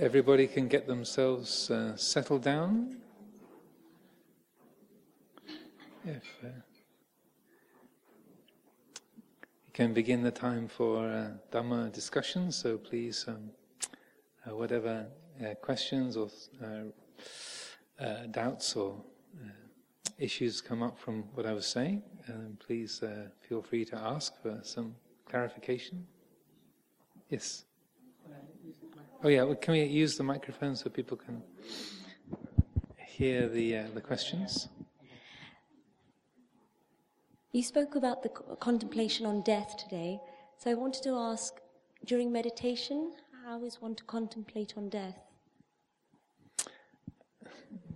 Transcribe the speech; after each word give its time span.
everybody 0.00 0.46
can 0.46 0.68
get 0.68 0.86
themselves 0.86 1.70
uh, 1.70 1.96
settled 1.96 2.42
down. 2.42 2.96
If 6.04 6.36
uh, 6.44 6.48
you 9.66 9.72
can 9.72 9.92
begin 9.92 10.22
the 10.22 10.30
time 10.30 10.68
for 10.68 11.08
uh, 11.08 11.30
Dhamma 11.50 11.92
discussion, 11.92 12.52
so 12.52 12.78
please, 12.78 13.24
um, 13.26 13.50
uh, 14.46 14.54
whatever 14.54 15.08
uh, 15.44 15.54
questions 15.54 16.16
or 16.16 16.28
uh, 16.62 18.02
uh, 18.02 18.26
doubts 18.30 18.76
or 18.76 19.02
issues 20.18 20.60
come 20.60 20.82
up 20.82 20.98
from 20.98 21.24
what 21.34 21.46
I 21.46 21.52
was 21.52 21.66
saying, 21.66 22.02
please 22.58 23.02
feel 23.48 23.62
free 23.62 23.84
to 23.84 23.96
ask 23.96 24.40
for 24.42 24.58
some 24.62 24.96
clarification. 25.28 26.06
Yes. 27.28 27.67
Oh 29.24 29.28
yeah, 29.28 29.42
well, 29.42 29.56
can 29.56 29.72
we 29.72 29.82
use 29.82 30.16
the 30.16 30.22
microphone 30.22 30.76
so 30.76 30.88
people 30.88 31.16
can 31.16 31.42
hear 33.04 33.48
the 33.48 33.78
uh, 33.78 33.84
the 33.92 34.00
questions? 34.00 34.68
You 37.50 37.64
spoke 37.64 37.96
about 37.96 38.22
the 38.22 38.28
contemplation 38.60 39.26
on 39.26 39.42
death 39.42 39.76
today, 39.76 40.20
so 40.56 40.70
I 40.70 40.74
wanted 40.74 41.02
to 41.02 41.16
ask: 41.16 41.54
during 42.04 42.30
meditation, 42.30 43.12
how 43.44 43.64
is 43.64 43.82
one 43.82 43.96
to 43.96 44.04
contemplate 44.04 44.74
on 44.76 44.88
death? 44.88 45.18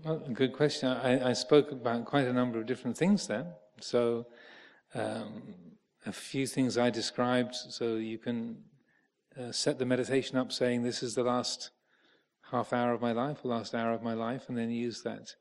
Well, 0.04 0.18
good 0.32 0.52
question. 0.52 0.88
I, 0.88 1.30
I 1.30 1.32
spoke 1.34 1.70
about 1.70 2.04
quite 2.04 2.26
a 2.26 2.32
number 2.32 2.58
of 2.58 2.66
different 2.66 2.98
things 2.98 3.28
there. 3.28 3.46
So, 3.80 4.26
um, 4.92 5.54
a 6.04 6.12
few 6.12 6.48
things 6.48 6.76
I 6.76 6.90
described, 6.90 7.54
so 7.54 7.94
you 7.94 8.18
can 8.18 8.56
uh, 9.40 9.52
set 9.52 9.78
the 9.78 9.86
meditation 9.86 10.36
up 10.36 10.52
saying 10.52 10.82
this 10.82 11.02
is 11.02 11.14
the 11.14 11.22
last 11.22 11.70
half 12.50 12.72
hour 12.72 12.92
of 12.92 13.00
my 13.00 13.12
life, 13.12 13.42
the 13.42 13.48
last 13.48 13.74
hour 13.74 13.92
of 13.92 14.02
my 14.02 14.14
life, 14.14 14.48
and 14.48 14.58
then 14.58 14.70
use 14.70 15.02
that, 15.02 15.34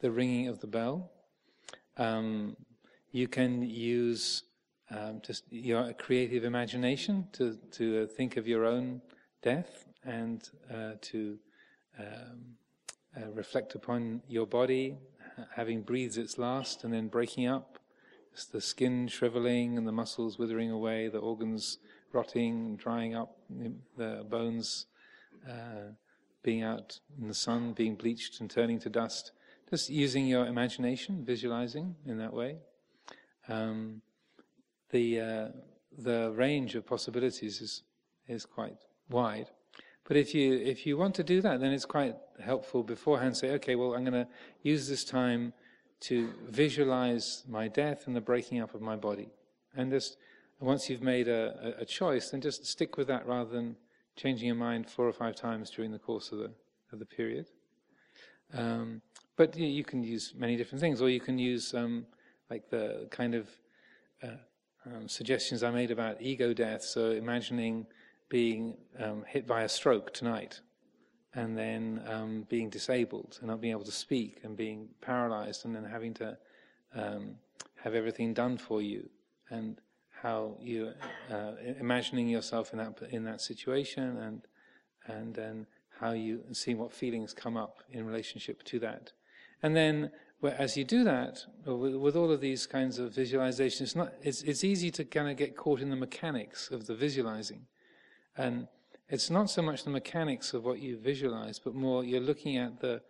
the 0.00 0.10
ringing 0.10 0.48
of 0.48 0.60
the 0.60 0.66
bell. 0.66 1.12
Um, 1.96 2.56
you 3.12 3.28
can 3.28 3.62
use 3.62 4.42
um, 4.90 5.20
just 5.24 5.44
your 5.50 5.92
creative 5.94 6.44
imagination 6.44 7.28
to, 7.32 7.56
to 7.72 8.02
uh, 8.02 8.06
think 8.06 8.36
of 8.36 8.46
your 8.46 8.64
own 8.64 9.00
death 9.42 9.86
and 10.04 10.48
uh, 10.72 10.92
to 11.00 11.38
um, 11.98 12.56
uh, 13.16 13.30
reflect 13.32 13.74
upon 13.74 14.22
your 14.28 14.46
body, 14.46 14.96
having 15.54 15.82
breathed 15.82 16.18
its 16.18 16.38
last 16.38 16.84
and 16.84 16.92
then 16.92 17.08
breaking 17.08 17.46
up, 17.46 17.78
just 18.34 18.52
the 18.52 18.60
skin 18.60 19.08
shriveling 19.08 19.78
and 19.78 19.86
the 19.86 19.92
muscles 19.92 20.38
withering 20.38 20.70
away, 20.70 21.08
the 21.08 21.18
organs 21.18 21.78
rotting, 22.16 22.76
drying 22.76 23.14
up, 23.14 23.36
the 23.96 24.24
bones 24.28 24.86
uh, 25.48 25.92
being 26.42 26.62
out 26.62 26.98
in 27.20 27.28
the 27.28 27.34
sun, 27.34 27.72
being 27.72 27.94
bleached 27.94 28.40
and 28.40 28.48
turning 28.50 28.78
to 28.80 28.88
dust. 28.88 29.32
Just 29.70 29.90
using 29.90 30.26
your 30.26 30.46
imagination, 30.46 31.24
visualizing 31.24 31.96
in 32.06 32.16
that 32.18 32.32
way. 32.32 32.52
Um, 33.48 34.00
the 34.90 35.20
uh, 35.20 35.48
the 35.98 36.32
range 36.44 36.74
of 36.76 36.86
possibilities 36.86 37.60
is 37.60 37.82
is 38.28 38.46
quite 38.46 38.78
wide. 39.10 39.50
But 40.06 40.16
if 40.16 40.34
you 40.34 40.54
if 40.54 40.86
you 40.86 40.96
want 40.96 41.14
to 41.16 41.24
do 41.24 41.40
that, 41.42 41.60
then 41.60 41.72
it's 41.72 41.84
quite 41.98 42.14
helpful 42.50 42.82
beforehand. 42.82 43.36
Say, 43.36 43.50
okay, 43.58 43.74
well, 43.74 43.94
I'm 43.94 44.04
going 44.04 44.24
to 44.24 44.28
use 44.62 44.88
this 44.88 45.04
time 45.04 45.52
to 46.08 46.32
visualize 46.48 47.44
my 47.48 47.66
death 47.68 48.06
and 48.06 48.14
the 48.14 48.20
breaking 48.20 48.60
up 48.62 48.74
of 48.74 48.80
my 48.80 48.96
body, 48.96 49.28
and 49.76 49.90
just 49.90 50.16
and 50.58 50.66
once 50.66 50.88
you've 50.88 51.02
made 51.02 51.28
a, 51.28 51.74
a, 51.80 51.84
choice, 51.84 52.30
then 52.30 52.40
just 52.40 52.64
stick 52.66 52.96
with 52.96 53.08
that 53.08 53.26
rather 53.26 53.50
than 53.50 53.76
changing 54.16 54.46
your 54.46 54.56
mind 54.56 54.88
four 54.88 55.06
or 55.06 55.12
five 55.12 55.36
times 55.36 55.70
during 55.70 55.92
the 55.92 55.98
course 55.98 56.32
of 56.32 56.38
the, 56.38 56.50
of 56.92 56.98
the 56.98 57.04
period. 57.04 57.46
Um, 58.54 59.02
but 59.36 59.56
you, 59.56 59.66
you, 59.66 59.84
can 59.84 60.02
use 60.02 60.32
many 60.36 60.56
different 60.56 60.80
things, 60.80 61.02
or 61.02 61.10
you 61.10 61.20
can 61.20 61.38
use 61.38 61.74
um, 61.74 62.06
like 62.48 62.70
the 62.70 63.06
kind 63.10 63.34
of 63.34 63.48
uh, 64.22 64.38
um, 64.86 65.08
suggestions 65.08 65.62
I 65.62 65.70
made 65.70 65.90
about 65.90 66.22
ego 66.22 66.54
death. 66.54 66.82
So 66.82 67.10
imagining 67.10 67.86
being 68.28 68.76
um, 68.98 69.24
hit 69.26 69.46
by 69.46 69.62
a 69.62 69.68
stroke 69.68 70.14
tonight, 70.14 70.60
and 71.34 71.56
then 71.56 72.02
um, 72.06 72.46
being 72.48 72.70
disabled 72.70 73.36
and 73.40 73.48
not 73.48 73.60
being 73.60 73.72
able 73.72 73.84
to 73.84 73.92
speak, 73.92 74.40
and 74.42 74.56
being 74.56 74.88
paralyzed, 75.02 75.66
and 75.66 75.76
then 75.76 75.84
having 75.84 76.14
to 76.14 76.38
um, 76.94 77.34
have 77.74 77.94
everything 77.94 78.32
done 78.32 78.56
for 78.56 78.80
you, 78.80 79.06
and 79.50 79.80
how 80.22 80.56
you 80.60 80.92
uh, 81.30 81.52
imagining 81.78 82.28
yourself 82.28 82.72
in 82.72 82.78
that 82.78 82.98
in 83.10 83.24
that 83.24 83.40
situation, 83.40 84.16
and 84.18 84.42
and 85.06 85.34
then 85.34 85.66
how 86.00 86.12
you 86.12 86.42
see 86.52 86.74
what 86.74 86.92
feelings 86.92 87.32
come 87.32 87.56
up 87.56 87.82
in 87.90 88.06
relationship 88.06 88.62
to 88.64 88.78
that, 88.80 89.12
and 89.62 89.76
then 89.76 90.10
as 90.42 90.76
you 90.76 90.84
do 90.84 91.02
that 91.04 91.44
with, 91.64 91.94
with 91.94 92.16
all 92.16 92.30
of 92.30 92.40
these 92.40 92.66
kinds 92.66 92.98
of 92.98 93.12
visualizations, 93.12 93.80
it's 93.82 93.96
not 93.96 94.12
it's 94.22 94.42
it's 94.42 94.64
easy 94.64 94.90
to 94.90 95.04
kind 95.04 95.28
of 95.28 95.36
get 95.36 95.56
caught 95.56 95.80
in 95.80 95.90
the 95.90 95.96
mechanics 95.96 96.70
of 96.70 96.86
the 96.86 96.94
visualizing, 96.94 97.66
and 98.36 98.68
it's 99.08 99.30
not 99.30 99.48
so 99.48 99.62
much 99.62 99.84
the 99.84 99.90
mechanics 99.90 100.52
of 100.52 100.64
what 100.64 100.80
you 100.80 100.98
visualize, 100.98 101.58
but 101.58 101.74
more 101.74 102.04
you're 102.04 102.20
looking 102.20 102.56
at 102.56 102.80
the 102.80 103.00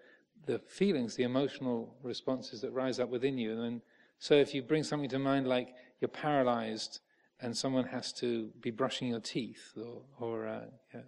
the 0.47 0.59
feelings, 0.61 1.17
the 1.17 1.25
emotional 1.25 1.97
responses 2.03 2.61
that 2.61 2.71
rise 2.73 3.01
up 3.01 3.09
within 3.09 3.37
you, 3.37 3.53
and 3.53 3.61
then 3.61 3.83
so 4.19 4.35
if 4.35 4.55
you 4.55 4.63
bring 4.63 4.85
something 4.85 5.11
to 5.11 5.19
mind 5.19 5.47
like 5.47 5.75
you're 6.01 6.09
paralyzed 6.09 7.01
and 7.41 7.57
someone 7.57 7.85
has 7.85 8.13
to 8.15 8.51
be 8.61 8.71
brushing 8.71 9.09
your 9.09 9.21
teeth 9.21 9.73
or, 9.77 10.03
or 10.19 10.47
uh, 10.47 10.99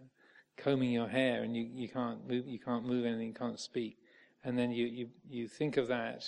combing 0.57 0.91
your 0.91 1.09
hair 1.09 1.43
and 1.43 1.57
you, 1.57 1.69
you 1.73 1.89
can't 1.89 2.29
move 2.29 2.47
you 2.47 2.59
can't 2.59 2.85
move 2.85 3.07
anything, 3.07 3.29
you 3.29 3.35
can't 3.35 3.61
speak, 3.61 3.97
and 4.45 4.59
then 4.59 4.71
you, 4.71 4.87
you, 4.87 5.09
you 5.29 5.49
think 5.49 5.77
of 5.77 5.89
that 5.89 6.25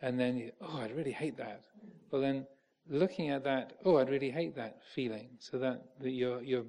and 0.00 0.18
then 0.18 0.36
you, 0.36 0.52
oh 0.60 0.80
I'd 0.82 0.96
really 0.96 1.12
hate 1.12 1.36
that. 1.38 1.62
Well 2.10 2.22
then 2.22 2.46
looking 2.88 3.30
at 3.30 3.44
that, 3.44 3.74
oh 3.84 3.98
I'd 3.98 4.10
really 4.10 4.30
hate 4.30 4.54
that 4.56 4.78
feeling, 4.94 5.30
so 5.38 5.58
that, 5.58 5.82
that 6.00 6.10
you're 6.10 6.42
you're 6.42 6.66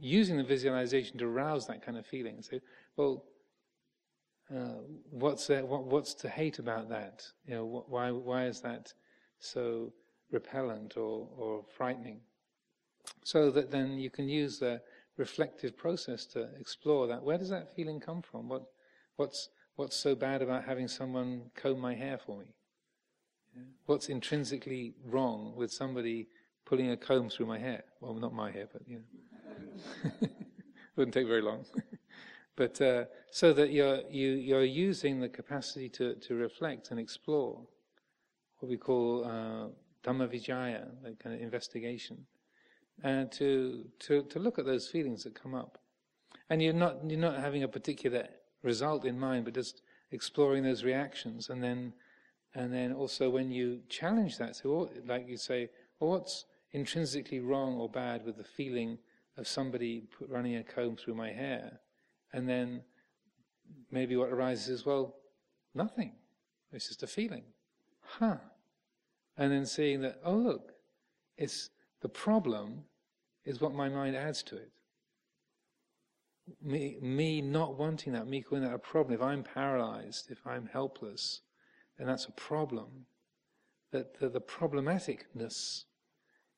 using 0.00 0.36
the 0.36 0.44
visualization 0.44 1.18
to 1.18 1.26
arouse 1.26 1.66
that 1.66 1.84
kind 1.84 1.98
of 1.98 2.06
feeling. 2.06 2.42
So 2.42 2.58
well 2.96 3.24
uh, 4.54 4.80
what's 5.10 5.46
there, 5.46 5.66
what, 5.66 5.84
what's 5.84 6.14
to 6.14 6.28
hate 6.28 6.58
about 6.58 6.88
that? 6.88 7.22
You 7.46 7.54
know, 7.54 7.66
wh- 7.66 7.90
why 7.90 8.10
why 8.10 8.46
is 8.46 8.60
that 8.62 8.92
so 9.40 9.92
repellent 10.30 10.96
or, 10.96 11.28
or 11.36 11.64
frightening? 11.76 12.20
So 13.24 13.50
that 13.50 13.70
then 13.70 13.98
you 13.98 14.10
can 14.10 14.28
use 14.28 14.58
the 14.58 14.80
reflective 15.16 15.76
process 15.76 16.24
to 16.26 16.48
explore 16.58 17.06
that. 17.08 17.22
Where 17.22 17.38
does 17.38 17.50
that 17.50 17.74
feeling 17.74 18.00
come 18.00 18.22
from? 18.22 18.48
What 18.48 18.64
what's 19.16 19.50
what's 19.76 19.96
so 19.96 20.14
bad 20.14 20.42
about 20.42 20.64
having 20.64 20.88
someone 20.88 21.50
comb 21.54 21.80
my 21.80 21.94
hair 21.94 22.18
for 22.18 22.38
me? 22.38 22.54
What's 23.86 24.08
intrinsically 24.08 24.94
wrong 25.04 25.54
with 25.56 25.72
somebody 25.72 26.28
pulling 26.64 26.90
a 26.90 26.96
comb 26.96 27.28
through 27.28 27.46
my 27.46 27.58
hair? 27.58 27.82
Well, 28.00 28.14
not 28.14 28.32
my 28.34 28.50
hair, 28.50 28.68
but 28.72 28.82
you 28.86 29.00
know, 29.00 30.28
wouldn't 30.96 31.14
take 31.14 31.26
very 31.26 31.42
long. 31.42 31.64
But 32.58 32.80
uh, 32.80 33.04
so 33.30 33.52
that 33.52 33.70
you're 33.70 34.00
you, 34.10 34.30
you're 34.30 34.64
using 34.64 35.20
the 35.20 35.28
capacity 35.28 35.88
to 35.90 36.16
to 36.16 36.34
reflect 36.34 36.90
and 36.90 36.98
explore 36.98 37.60
what 38.58 38.68
we 38.68 38.76
call 38.76 39.24
uh, 39.24 39.68
dhamma 40.04 40.28
vicaya, 40.28 40.86
that 41.02 41.18
kind 41.18 41.34
of 41.34 41.40
investigation, 41.40 42.26
to 43.02 43.84
to 43.98 44.22
to 44.22 44.38
look 44.38 44.58
at 44.58 44.64
those 44.64 44.88
feelings 44.88 45.24
that 45.24 45.34
come 45.34 45.54
up, 45.54 45.78
and 46.50 46.62
you're 46.62 46.72
not 46.72 46.98
you're 47.08 47.18
not 47.18 47.38
having 47.38 47.62
a 47.62 47.68
particular 47.68 48.28
result 48.62 49.04
in 49.04 49.18
mind, 49.18 49.44
but 49.44 49.54
just 49.54 49.82
exploring 50.10 50.62
those 50.62 50.84
reactions, 50.84 51.48
and 51.50 51.62
then 51.62 51.92
and 52.54 52.72
then 52.72 52.92
also 52.92 53.28
when 53.30 53.50
you 53.50 53.80
challenge 53.88 54.38
that, 54.38 54.56
so 54.56 54.90
like 55.06 55.28
you 55.28 55.36
say, 55.36 55.68
well, 56.00 56.10
what's 56.10 56.46
intrinsically 56.72 57.40
wrong 57.40 57.76
or 57.78 57.88
bad 57.88 58.24
with 58.24 58.36
the 58.36 58.44
feeling 58.44 58.98
of 59.36 59.46
somebody 59.46 60.08
running 60.28 60.56
a 60.56 60.64
comb 60.64 60.96
through 60.96 61.14
my 61.14 61.30
hair? 61.30 61.80
And 62.32 62.48
then 62.48 62.82
maybe 63.90 64.16
what 64.16 64.30
arises 64.30 64.68
is, 64.68 64.86
well, 64.86 65.16
nothing. 65.74 66.12
It's 66.72 66.88
just 66.88 67.02
a 67.02 67.06
feeling. 67.06 67.44
Huh. 68.02 68.38
And 69.38 69.52
then 69.52 69.64
seeing 69.64 70.02
that, 70.02 70.20
oh, 70.24 70.34
look, 70.34 70.72
it's 71.36 71.70
the 72.02 72.08
problem 72.08 72.82
is 73.44 73.60
what 73.60 73.72
my 73.72 73.88
mind 73.88 74.16
adds 74.16 74.42
to 74.42 74.56
it. 74.56 74.72
Me, 76.62 76.98
me 77.00 77.40
not 77.40 77.78
wanting 77.78 78.14
that, 78.14 78.26
me 78.26 78.42
calling 78.42 78.64
that 78.64 78.74
a 78.74 78.78
problem. 78.78 79.14
If 79.14 79.22
I'm 79.22 79.44
paralyzed, 79.44 80.30
if 80.30 80.38
I'm 80.44 80.68
helpless, 80.72 81.42
then 81.96 82.08
that's 82.08 82.26
a 82.26 82.32
problem. 82.32 83.06
That 83.92 84.18
the, 84.18 84.28
the 84.28 84.40
problematicness 84.40 85.84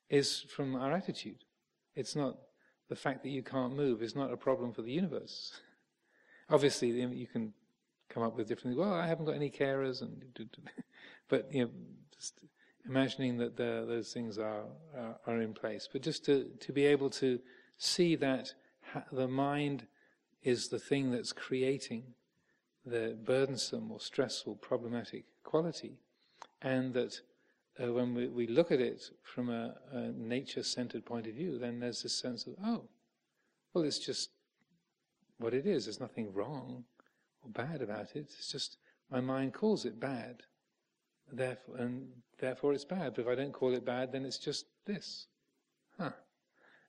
is 0.09 0.45
from 0.53 0.75
our 0.75 0.91
attitude. 0.91 1.43
It's 1.95 2.15
not 2.15 2.37
the 2.89 2.95
fact 2.95 3.21
that 3.23 3.29
you 3.29 3.43
can't 3.43 3.75
move 3.75 4.01
is 4.01 4.15
not 4.15 4.33
a 4.33 4.37
problem 4.37 4.73
for 4.73 4.81
the 4.81 4.91
universe. 4.91 5.53
Obviously, 6.49 6.89
you 6.89 7.27
can 7.27 7.53
come 8.09 8.23
up 8.23 8.35
with 8.35 8.47
different. 8.47 8.77
Well, 8.77 8.93
I 8.93 9.07
haven't 9.07 9.25
got 9.25 9.35
any 9.35 9.49
carers, 9.49 10.01
and 10.01 10.21
but 11.29 11.53
you 11.53 11.65
know, 11.65 11.71
just 12.13 12.39
imagining 12.87 13.37
that 13.37 13.57
the, 13.57 13.85
those 13.87 14.13
things 14.13 14.37
are, 14.37 14.65
are, 14.97 15.15
are 15.27 15.41
in 15.41 15.53
place. 15.53 15.87
But 15.91 16.01
just 16.01 16.25
to 16.25 16.49
to 16.59 16.73
be 16.73 16.85
able 16.85 17.09
to 17.11 17.39
see 17.77 18.15
that 18.17 18.53
ha- 18.93 19.03
the 19.11 19.27
mind 19.27 19.87
is 20.43 20.69
the 20.69 20.79
thing 20.79 21.11
that's 21.11 21.33
creating 21.33 22.03
the 22.85 23.17
burdensome 23.23 23.91
or 23.91 23.99
stressful, 23.99 24.55
problematic 24.55 25.25
quality, 25.43 25.99
and 26.61 26.93
that 26.93 27.21
uh, 27.81 27.91
when 27.91 28.13
we, 28.13 28.27
we, 28.27 28.47
look 28.47 28.71
at 28.71 28.79
it 28.81 29.01
from 29.23 29.49
a, 29.49 29.75
a 29.91 30.11
nature 30.17 30.63
centered 30.63 31.05
point 31.05 31.27
of 31.27 31.33
view, 31.33 31.57
then 31.57 31.79
there's 31.79 32.03
this 32.03 32.13
sense 32.13 32.45
of, 32.47 32.53
oh, 32.63 32.83
well, 33.73 33.83
it's 33.83 33.99
just 33.99 34.31
what 35.37 35.53
it 35.53 35.65
is. 35.65 35.85
There's 35.85 35.99
nothing 35.99 36.33
wrong 36.33 36.83
or 37.43 37.49
bad 37.49 37.81
about 37.81 38.15
it. 38.15 38.31
It's 38.37 38.51
just 38.51 38.77
my 39.09 39.21
mind 39.21 39.53
calls 39.53 39.85
it 39.85 39.99
bad, 39.99 40.43
therefore, 41.31 41.77
and 41.77 42.07
therefore 42.39 42.73
it's 42.73 42.85
bad. 42.85 43.13
But 43.15 43.21
if 43.23 43.27
I 43.27 43.35
don't 43.35 43.53
call 43.53 43.73
it 43.73 43.85
bad, 43.85 44.11
then 44.11 44.25
it's 44.25 44.37
just 44.37 44.65
this, 44.85 45.27
huh? 45.99 46.11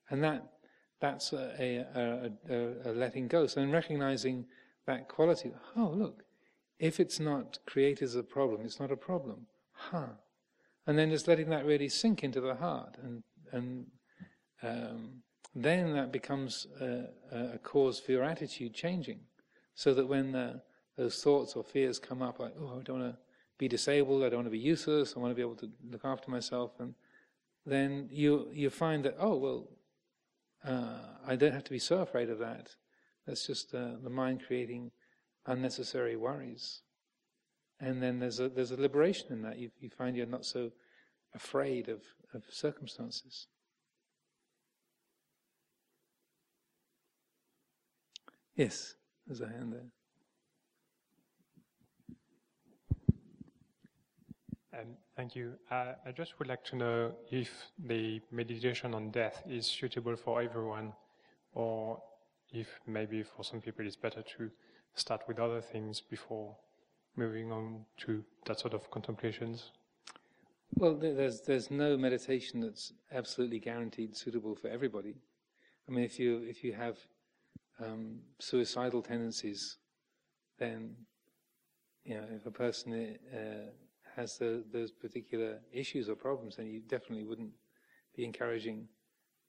And 0.09 0.23
that 0.23 0.53
that's 0.99 1.33
a, 1.33 1.85
a, 1.95 2.31
a, 2.49 2.89
a 2.89 2.91
letting 2.93 3.27
go. 3.27 3.45
So 3.47 3.61
in 3.61 3.71
recognizing 3.71 4.45
that 4.87 5.09
quality, 5.09 5.51
oh 5.75 5.91
look, 5.93 6.23
if 6.79 6.99
it's 6.99 7.19
not 7.19 7.59
created 7.65 8.05
as 8.05 8.15
a 8.15 8.23
problem, 8.23 8.61
it's 8.63 8.79
not 8.79 8.91
a 8.91 8.97
problem, 8.97 9.47
huh? 9.71 10.07
And 10.85 10.97
then 10.97 11.09
just 11.09 11.27
letting 11.27 11.49
that 11.49 11.65
really 11.65 11.89
sink 11.89 12.23
into 12.23 12.41
the 12.41 12.55
heart, 12.55 12.97
and 13.01 13.23
and 13.51 13.85
um, 14.61 15.21
then 15.55 15.93
that 15.93 16.11
becomes 16.11 16.67
a, 16.81 17.05
a, 17.31 17.57
cause 17.59 17.99
for 17.99 18.11
your 18.11 18.23
attitude 18.23 18.73
changing, 18.73 19.19
so 19.75 19.93
that 19.93 20.07
when 20.07 20.31
the, 20.31 20.61
those 20.97 21.21
thoughts 21.21 21.55
or 21.55 21.63
fears 21.63 21.99
come 21.99 22.21
up, 22.21 22.39
like 22.39 22.53
oh, 22.59 22.79
I 22.79 22.83
don't 22.83 22.99
want 22.99 23.13
to 23.13 23.19
be 23.63 23.67
disabled, 23.69 24.23
I 24.23 24.29
don't 24.29 24.41
want 24.41 24.47
to 24.47 24.59
be 24.61 24.69
useless, 24.75 25.13
I 25.15 25.19
want 25.19 25.31
to 25.31 25.35
be 25.35 25.41
able 25.41 25.61
to 25.63 25.69
look 25.89 26.03
after 26.03 26.29
myself, 26.29 26.71
and 26.79 26.93
then 27.65 28.09
you 28.11 28.49
you 28.51 28.69
find 28.69 29.05
that 29.05 29.15
oh 29.19 29.35
well, 29.37 29.69
uh, 30.65 30.99
I 31.31 31.35
don't 31.35 31.53
have 31.53 31.63
to 31.63 31.71
be 31.71 31.79
so 31.79 31.97
afraid 32.07 32.29
of 32.29 32.39
that. 32.39 32.75
That's 33.25 33.47
just 33.47 33.73
uh, 33.73 33.95
the 34.03 34.09
mind 34.09 34.43
creating 34.47 34.91
unnecessary 35.45 36.15
worries. 36.15 36.81
And 37.79 38.01
then 38.03 38.19
there's 38.19 38.39
a, 38.39 38.49
there's 38.49 38.71
a 38.71 38.81
liberation 38.81 39.27
in 39.31 39.41
that. 39.41 39.57
You, 39.57 39.69
you 39.79 39.89
find 39.89 40.15
you're 40.15 40.25
not 40.25 40.45
so 40.45 40.71
afraid 41.33 41.89
of, 41.89 42.01
of 42.33 42.43
circumstances. 42.49 43.47
Yes, 48.55 48.95
there's 49.25 49.41
a 49.41 49.47
hand 49.47 49.73
there. 49.73 49.89
Um, 54.73 54.97
thank 55.15 55.35
you. 55.35 55.53
Uh, 55.69 55.93
I 56.05 56.11
just 56.11 56.39
would 56.39 56.47
like 56.47 56.63
to 56.65 56.75
know 56.75 57.11
if 57.29 57.49
the 57.77 58.21
meditation 58.31 58.95
on 58.95 59.11
death 59.11 59.43
is 59.47 59.67
suitable 59.67 60.15
for 60.15 60.41
everyone, 60.41 60.93
or 61.53 62.01
if 62.51 62.67
maybe 62.87 63.21
for 63.21 63.43
some 63.43 63.61
people 63.61 63.85
it's 63.85 63.95
better 63.95 64.23
to 64.37 64.49
start 64.95 65.21
with 65.27 65.39
other 65.39 65.61
things 65.61 66.01
before 66.01 66.55
moving 67.15 67.51
on 67.51 67.85
to 67.97 68.23
that 68.47 68.59
sort 68.59 68.73
of 68.73 68.89
contemplations. 68.89 69.71
Well, 70.75 70.95
there's 70.95 71.41
there's 71.41 71.69
no 71.69 71.95
meditation 71.95 72.59
that's 72.61 72.93
absolutely 73.11 73.59
guaranteed 73.59 74.17
suitable 74.17 74.55
for 74.55 74.69
everybody. 74.69 75.15
I 75.87 75.91
mean, 75.91 76.03
if 76.03 76.17
you 76.17 76.41
if 76.49 76.63
you 76.63 76.73
have 76.73 76.97
um, 77.79 78.21
suicidal 78.39 79.03
tendencies, 79.03 79.77
then 80.57 80.95
you 82.03 82.15
know 82.15 82.25
if 82.35 82.47
a 82.47 82.51
person 82.51 83.19
uh, 83.31 83.69
has 84.15 84.37
the, 84.37 84.63
those 84.71 84.91
particular 84.91 85.59
issues 85.71 86.09
or 86.09 86.15
problems, 86.15 86.55
then 86.55 86.67
you 86.67 86.81
definitely 86.81 87.23
wouldn't 87.23 87.51
be 88.15 88.23
encouraging 88.23 88.87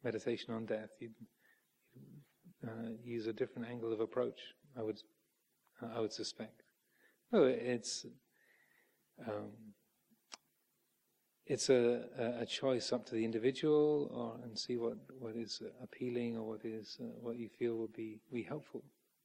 meditation 0.02 0.54
on 0.54 0.66
death. 0.66 0.90
You'd, 1.00 1.14
uh, 2.66 2.90
use 3.04 3.26
a 3.26 3.32
different 3.32 3.68
angle 3.68 3.92
of 3.92 4.00
approach. 4.00 4.40
I 4.78 4.82
would, 4.82 5.00
I 5.94 6.00
would 6.00 6.12
suspect. 6.12 6.62
Oh, 7.32 7.44
it's 7.44 8.06
um, 9.26 9.50
it's 11.46 11.68
a, 11.68 12.04
a 12.40 12.46
choice 12.46 12.92
up 12.92 13.04
to 13.06 13.14
the 13.14 13.24
individual, 13.24 14.10
or 14.12 14.44
and 14.44 14.58
see 14.58 14.76
what, 14.76 14.96
what 15.18 15.36
is 15.36 15.60
appealing 15.82 16.38
or 16.38 16.48
what 16.48 16.64
is 16.64 16.96
uh, 17.00 17.04
what 17.20 17.36
you 17.36 17.48
feel 17.48 17.76
would 17.76 17.92
be 17.92 18.20
be 18.32 18.42
helpful. 18.42 18.82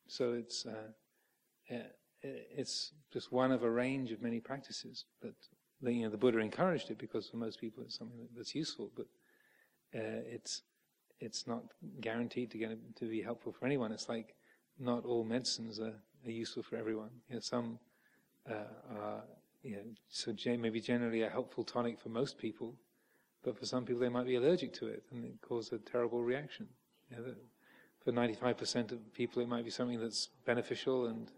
So 0.07 0.33
it's 0.33 0.65
uh, 0.65 1.75
it's 2.21 2.92
just 3.12 3.31
one 3.31 3.51
of 3.51 3.63
a 3.63 3.69
range 3.69 4.12
of 4.12 4.21
many 4.21 4.39
practices. 4.39 5.06
But 5.21 5.33
the, 5.81 5.94
you 5.94 6.04
know, 6.04 6.10
the 6.10 6.18
Buddha 6.18 6.39
encouraged 6.39 6.92
it 6.92 6.98
because 6.98 7.27
for 7.27 7.38
most 7.38 7.60
people 7.60 7.83
it's 7.83 7.98
something 7.98 8.27
that's 8.36 8.56
useful. 8.56 8.92
But 8.95 9.07
uh, 9.95 10.24
it's 10.25 10.63
it's 11.19 11.48
not 11.48 11.63
guaranteed 12.00 12.51
to 12.51 12.57
get 12.57 12.71
to 12.98 13.06
be 13.06 13.21
helpful 13.21 13.51
for 13.51 13.66
anyone. 13.66 13.92
It's 13.92 14.10
like 14.10 14.36
not 14.77 15.06
all 15.06 15.24
medicines 15.24 15.80
are, 15.80 15.95
are 16.25 16.31
useful 16.31 16.63
for 16.63 16.77
everyone. 16.77 17.10
You 17.30 17.36
know, 17.36 17.42
some 17.42 17.80
uh, 18.50 18.98
are 18.98 19.24
you 19.63 19.75
know, 19.75 19.83
so 20.10 20.33
maybe 20.57 20.80
generally 20.80 21.24
a 21.24 21.30
helpful 21.30 21.63
tonic 21.63 22.00
for 22.00 22.10
most 22.10 22.38
people, 22.38 22.75
but 23.44 23.57
for 23.57 23.66
some 23.66 23.86
people 23.86 24.01
they 24.01 24.10
might 24.10 24.25
be 24.25 24.36
allergic 24.36 24.74
to 24.74 24.88
it 24.88 25.04
and 25.12 25.25
it 25.25 25.33
cause 25.42 25.71
a 25.71 25.77
terrible 25.80 26.24
reaction. 26.24 26.68
You 27.12 27.18
know, 27.18 27.24
for 28.04 28.12
95% 28.13 28.92
of 28.92 29.13
people, 29.13 29.42
it 29.42 29.50
might 29.50 29.66
be 29.66 29.71
something 29.71 30.00
that's 30.00 30.30
beneficial 30.45 31.07
and 31.07 31.30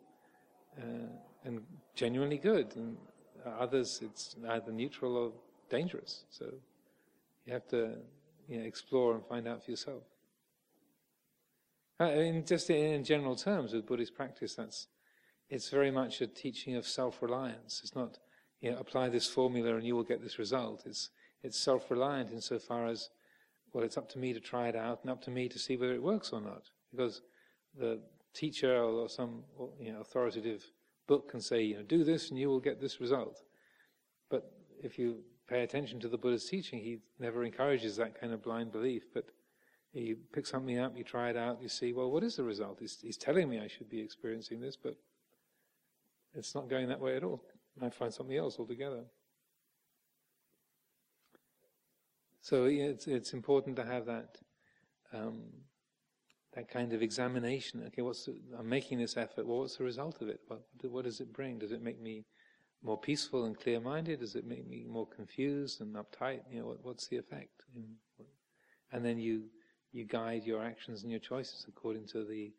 uh, 0.79 1.07
and 1.43 1.61
genuinely 1.95 2.37
good, 2.37 2.75
and 2.75 2.97
others 3.45 3.99
it's 4.03 4.35
either 4.49 4.71
neutral 4.71 5.17
or 5.17 5.31
dangerous. 5.69 6.25
So 6.29 6.45
you 7.45 7.53
have 7.53 7.67
to 7.69 7.95
you 8.47 8.59
know, 8.59 8.65
explore 8.65 9.15
and 9.15 9.25
find 9.25 9.47
out 9.47 9.63
for 9.63 9.71
yourself. 9.71 10.03
Uh, 11.99 12.05
I 12.05 12.15
mean, 12.15 12.45
just 12.45 12.69
in 12.69 13.03
general 13.03 13.35
terms, 13.35 13.73
with 13.73 13.85
Buddhist 13.85 14.15
practice, 14.15 14.55
that's 14.55 14.87
it's 15.49 15.69
very 15.69 15.91
much 15.91 16.21
a 16.21 16.27
teaching 16.27 16.75
of 16.75 16.87
self-reliance. 16.87 17.81
It's 17.83 17.95
not 17.95 18.19
you 18.61 18.71
know, 18.71 18.77
apply 18.77 19.09
this 19.09 19.27
formula 19.27 19.75
and 19.75 19.85
you 19.85 19.95
will 19.95 20.03
get 20.03 20.21
this 20.21 20.39
result. 20.39 20.83
It's 20.85 21.09
it's 21.43 21.57
self-reliant 21.57 22.31
insofar 22.31 22.87
as 22.87 23.09
well, 23.73 23.83
it's 23.83 23.97
up 23.97 24.09
to 24.09 24.19
me 24.19 24.33
to 24.33 24.39
try 24.39 24.67
it 24.67 24.75
out 24.75 24.99
and 25.01 25.09
up 25.09 25.21
to 25.23 25.31
me 25.31 25.47
to 25.47 25.57
see 25.57 25.77
whether 25.77 25.93
it 25.93 26.03
works 26.03 26.31
or 26.31 26.41
not. 26.41 26.63
Because 26.91 27.21
the 27.77 28.01
teacher 28.33 28.75
or 28.75 29.09
some 29.09 29.43
you 29.79 29.91
know, 29.91 30.01
authoritative 30.01 30.63
book 31.07 31.29
can 31.29 31.41
say, 31.41 31.61
you 31.63 31.75
know, 31.75 31.83
do 31.83 32.03
this 32.03 32.29
and 32.29 32.39
you 32.39 32.49
will 32.49 32.59
get 32.59 32.79
this 32.79 33.01
result. 33.01 33.43
But 34.29 34.51
if 34.81 34.97
you 34.97 35.23
pay 35.47 35.63
attention 35.63 35.99
to 35.99 36.07
the 36.07 36.17
Buddha's 36.17 36.45
teaching, 36.45 36.79
he 36.79 36.99
never 37.19 37.43
encourages 37.43 37.97
that 37.97 38.19
kind 38.19 38.33
of 38.33 38.41
blind 38.41 38.71
belief. 38.71 39.03
But 39.13 39.25
you 39.93 40.17
pick 40.33 40.47
something 40.47 40.79
up, 40.79 40.97
you 40.97 41.03
try 41.03 41.29
it 41.29 41.37
out, 41.37 41.61
you 41.61 41.67
see, 41.67 41.91
well, 41.91 42.09
what 42.09 42.23
is 42.23 42.37
the 42.37 42.43
result? 42.43 42.77
He's, 42.79 42.97
he's 43.01 43.17
telling 43.17 43.49
me 43.49 43.59
I 43.59 43.67
should 43.67 43.89
be 43.89 43.99
experiencing 43.99 44.61
this, 44.61 44.77
but 44.81 44.95
it's 46.33 46.55
not 46.55 46.69
going 46.69 46.87
that 46.87 46.99
way 46.99 47.17
at 47.17 47.23
all. 47.23 47.43
I 47.81 47.89
find 47.89 48.13
something 48.13 48.37
else 48.37 48.57
altogether. 48.59 49.03
So 52.41 52.65
it's 52.65 53.07
it's 53.07 53.33
important 53.33 53.75
to 53.75 53.85
have 53.85 54.05
that 54.07 54.37
um, 55.13 55.43
that 56.53 56.69
kind 56.69 56.93
of 56.93 57.01
examination. 57.01 57.83
Okay, 57.87 58.01
what's 58.01 58.25
the, 58.25 58.35
I'm 58.57 58.67
making 58.67 58.99
this 58.99 59.17
effort. 59.17 59.47
Well, 59.47 59.59
what's 59.59 59.77
the 59.77 59.83
result 59.83 60.21
of 60.21 60.27
it? 60.29 60.41
What, 60.47 60.61
what 60.83 61.05
does 61.05 61.21
it 61.21 61.31
bring? 61.31 61.59
Does 61.59 61.71
it 61.71 61.81
make 61.81 62.01
me 62.01 62.25
more 62.83 62.99
peaceful 62.99 63.45
and 63.45 63.57
clear-minded? 63.57 64.19
Does 64.19 64.35
it 64.35 64.45
make 64.45 64.67
me 64.67 64.85
more 64.87 65.07
confused 65.07 65.81
and 65.81 65.95
uptight? 65.95 66.41
You 66.51 66.59
know, 66.59 66.67
what, 66.67 66.83
what's 66.83 67.07
the 67.07 67.17
effect? 67.17 67.63
And 68.91 69.05
then 69.05 69.19
you 69.19 69.43
you 69.93 70.05
guide 70.05 70.45
your 70.45 70.63
actions 70.63 71.03
and 71.03 71.11
your 71.11 71.19
choices 71.19 71.65
according 71.67 72.07
to 72.07 72.25
the 72.25 72.51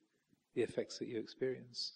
the 0.54 0.62
effects 0.62 0.98
that 0.98 1.08
you 1.08 1.18
experience. 1.18 1.94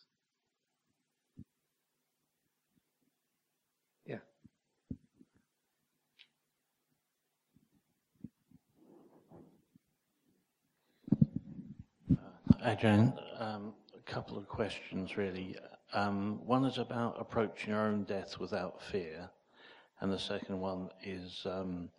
Ajahn, 12.67 13.17
um, 13.39 13.75
a 13.97 14.11
couple 14.11 14.37
of 14.37 14.49
questions 14.49 15.17
really. 15.17 15.55
Um, 15.93 16.45
one 16.45 16.65
is 16.65 16.79
about 16.79 17.15
approaching 17.17 17.71
your 17.71 17.83
own 17.83 18.03
death 18.03 18.41
without 18.41 18.83
fear, 18.83 19.31
and 20.01 20.13
the 20.13 20.19
second 20.19 20.59
one 20.59 20.89
is 21.01 21.47
um, 21.47 21.91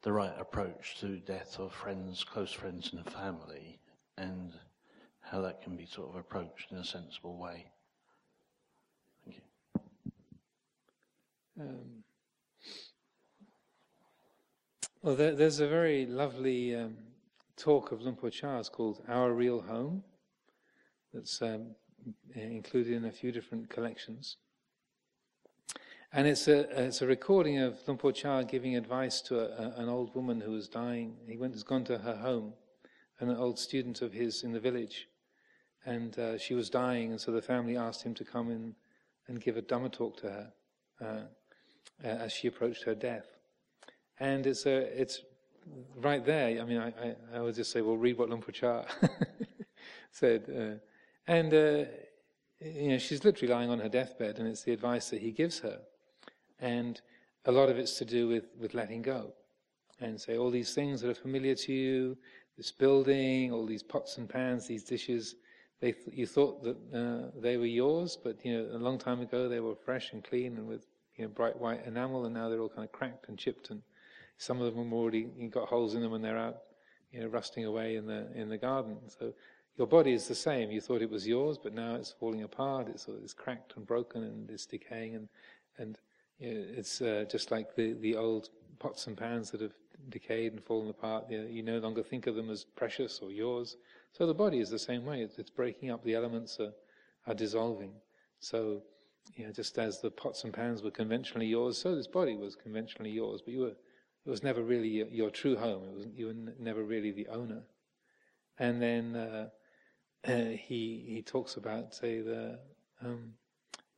the 0.00 0.10
right 0.10 0.32
approach 0.40 0.96
to 1.00 1.18
death 1.18 1.58
of 1.58 1.74
friends, 1.74 2.24
close 2.24 2.52
friends, 2.52 2.90
and 2.94 3.04
family, 3.12 3.78
and 4.16 4.54
how 5.20 5.42
that 5.42 5.60
can 5.60 5.76
be 5.76 5.84
sort 5.84 6.08
of 6.08 6.16
approached 6.16 6.72
in 6.72 6.78
a 6.78 6.84
sensible 6.84 7.36
way. 7.36 7.66
Thank 9.26 9.36
you. 9.36 9.82
Um, 11.60 12.02
well, 15.02 15.16
there, 15.16 15.34
there's 15.34 15.60
a 15.60 15.68
very 15.68 16.06
lovely 16.06 16.74
um, 16.74 16.96
talk 17.56 17.92
of 17.92 18.02
Luang 18.02 18.16
Por 18.16 18.30
Chah's 18.30 18.68
called 18.68 19.02
Our 19.08 19.32
Real 19.32 19.60
Home, 19.62 20.02
that's 21.12 21.40
um, 21.42 21.74
included 22.34 22.92
in 22.92 23.04
a 23.06 23.12
few 23.12 23.32
different 23.32 23.70
collections. 23.70 24.36
And 26.12 26.26
it's 26.26 26.48
a, 26.48 26.84
it's 26.86 27.02
a 27.02 27.06
recording 27.06 27.58
of 27.58 27.78
Luang 27.86 27.98
Por 27.98 28.12
Chah 28.12 28.42
giving 28.42 28.76
advice 28.76 29.20
to 29.22 29.40
a, 29.40 29.46
a, 29.46 29.82
an 29.82 29.88
old 29.88 30.14
woman 30.14 30.40
who 30.40 30.52
was 30.52 30.68
dying. 30.68 31.16
He 31.26 31.36
went, 31.36 31.54
has 31.54 31.62
gone 31.62 31.84
to 31.84 31.98
her 31.98 32.16
home, 32.16 32.52
an 33.20 33.34
old 33.34 33.58
student 33.58 34.02
of 34.02 34.12
his 34.12 34.42
in 34.42 34.52
the 34.52 34.60
village. 34.60 35.08
and 35.86 36.18
uh, 36.18 36.36
she 36.36 36.54
was 36.54 36.68
dying, 36.68 37.12
and 37.12 37.20
so 37.20 37.30
the 37.30 37.40
family 37.40 37.76
asked 37.76 38.02
him 38.02 38.12
to 38.14 38.24
come 38.24 38.50
in 38.50 38.74
and 39.28 39.40
give 39.40 39.56
a 39.56 39.62
Dhamma 39.62 39.90
talk 39.90 40.16
to 40.18 40.26
her 40.26 40.52
uh, 41.00 42.04
as 42.04 42.32
she 42.32 42.48
approached 42.48 42.82
her 42.84 42.94
death. 42.94 43.26
And 44.18 44.46
it's 44.46 44.66
a, 44.66 45.00
it's 45.00 45.20
right 45.96 46.24
there. 46.24 46.60
I 46.60 46.64
mean, 46.64 46.78
I, 46.78 46.88
I, 46.88 47.16
I 47.34 47.40
would 47.40 47.54
just 47.54 47.70
say, 47.72 47.80
well, 47.80 47.96
read 47.96 48.18
what 48.18 48.28
Luang 48.28 48.42
Por 48.42 48.52
Chah 48.52 48.84
said, 50.10 50.44
uh, 50.48 51.30
and 51.30 51.52
uh, 51.52 51.90
you 52.60 52.90
know, 52.90 52.98
she's 52.98 53.24
literally 53.24 53.52
lying 53.52 53.70
on 53.70 53.78
her 53.80 53.88
deathbed, 53.88 54.38
and 54.38 54.48
it's 54.48 54.62
the 54.62 54.72
advice 54.72 55.10
that 55.10 55.20
he 55.20 55.30
gives 55.30 55.58
her, 55.60 55.80
and 56.60 57.00
a 57.44 57.52
lot 57.52 57.68
of 57.68 57.78
it's 57.78 57.98
to 57.98 58.04
do 58.04 58.28
with 58.28 58.46
with 58.58 58.74
letting 58.74 59.02
go, 59.02 59.32
and 60.00 60.20
say 60.20 60.36
all 60.36 60.50
these 60.50 60.74
things 60.74 61.00
that 61.00 61.10
are 61.10 61.14
familiar 61.14 61.54
to 61.54 61.72
you, 61.72 62.16
this 62.56 62.72
building, 62.72 63.52
all 63.52 63.66
these 63.66 63.82
pots 63.82 64.18
and 64.18 64.28
pans, 64.28 64.66
these 64.66 64.84
dishes. 64.84 65.36
They 65.78 65.92
th- 65.92 66.16
you 66.16 66.26
thought 66.26 66.62
that 66.64 66.76
uh, 66.94 67.38
they 67.38 67.58
were 67.58 67.66
yours, 67.66 68.16
but 68.22 68.42
you 68.44 68.56
know, 68.56 68.76
a 68.76 68.78
long 68.78 68.98
time 68.98 69.20
ago 69.20 69.46
they 69.48 69.60
were 69.60 69.74
fresh 69.74 70.12
and 70.12 70.24
clean 70.24 70.56
and 70.56 70.66
with 70.66 70.86
you 71.16 71.24
know, 71.24 71.30
bright 71.30 71.58
white 71.58 71.84
enamel, 71.86 72.24
and 72.24 72.34
now 72.34 72.48
they're 72.48 72.60
all 72.60 72.70
kind 72.70 72.84
of 72.84 72.92
cracked 72.92 73.28
and 73.28 73.38
chipped, 73.38 73.70
and 73.70 73.82
some 74.38 74.60
of 74.60 74.74
them 74.74 74.84
have 74.84 74.92
already 74.92 75.24
got 75.50 75.68
holes 75.68 75.94
in 75.94 76.02
them, 76.02 76.12
and 76.12 76.24
they're 76.24 76.38
out, 76.38 76.58
you 77.12 77.20
know, 77.20 77.26
rusting 77.26 77.64
away 77.64 77.96
in 77.96 78.06
the 78.06 78.30
in 78.34 78.48
the 78.48 78.58
garden. 78.58 78.96
So 79.06 79.32
your 79.76 79.86
body 79.86 80.12
is 80.12 80.28
the 80.28 80.34
same. 80.34 80.70
You 80.70 80.80
thought 80.80 81.02
it 81.02 81.10
was 81.10 81.26
yours, 81.26 81.58
but 81.62 81.74
now 81.74 81.94
it's 81.94 82.12
falling 82.18 82.42
apart. 82.42 82.88
It's, 82.88 83.06
it's 83.22 83.34
cracked 83.34 83.76
and 83.76 83.86
broken, 83.86 84.22
and 84.22 84.50
it's 84.50 84.66
decaying, 84.66 85.14
and 85.14 85.28
and 85.78 85.98
you 86.38 86.54
know, 86.54 86.64
it's 86.76 87.00
uh, 87.00 87.24
just 87.30 87.50
like 87.50 87.74
the 87.74 87.94
the 87.94 88.16
old 88.16 88.50
pots 88.78 89.06
and 89.06 89.16
pans 89.16 89.50
that 89.50 89.60
have 89.60 89.74
decayed 90.10 90.52
and 90.52 90.62
fallen 90.62 90.90
apart. 90.90 91.24
You, 91.30 91.42
know, 91.42 91.48
you, 91.48 91.62
no 91.62 91.78
longer 91.78 92.02
think 92.02 92.26
of 92.26 92.34
them 92.34 92.50
as 92.50 92.64
precious 92.64 93.20
or 93.20 93.30
yours. 93.30 93.76
So 94.12 94.26
the 94.26 94.34
body 94.34 94.60
is 94.60 94.70
the 94.70 94.78
same 94.78 95.04
way. 95.04 95.22
It's, 95.22 95.38
it's 95.38 95.50
breaking 95.50 95.90
up. 95.90 96.04
The 96.04 96.14
elements 96.14 96.58
are 96.60 96.72
are 97.26 97.34
dissolving. 97.34 97.92
So 98.38 98.82
know, 99.38 99.52
just 99.52 99.78
as 99.78 100.00
the 100.00 100.10
pots 100.10 100.44
and 100.44 100.52
pans 100.52 100.82
were 100.82 100.90
conventionally 100.90 101.46
yours, 101.46 101.78
so 101.78 101.94
this 101.94 102.06
body 102.06 102.36
was 102.36 102.56
conventionally 102.56 103.10
yours, 103.10 103.42
but 103.42 103.52
you 103.52 103.60
were, 103.60 103.76
it 104.26 104.30
was 104.30 104.42
never 104.42 104.62
really 104.62 104.88
your, 104.88 105.06
your 105.08 105.30
true 105.30 105.56
home. 105.56 105.84
It 105.84 105.94
was, 105.94 106.06
you 106.14 106.26
were 106.26 106.52
never 106.58 106.82
really 106.82 107.12
the 107.12 107.28
owner. 107.28 107.62
And 108.58 108.82
then 108.82 109.14
uh, 109.14 109.48
uh, 110.26 110.50
he 110.68 111.04
he 111.06 111.22
talks 111.24 111.56
about, 111.56 111.94
say, 111.94 112.20
the 112.20 112.58
um, 113.00 113.34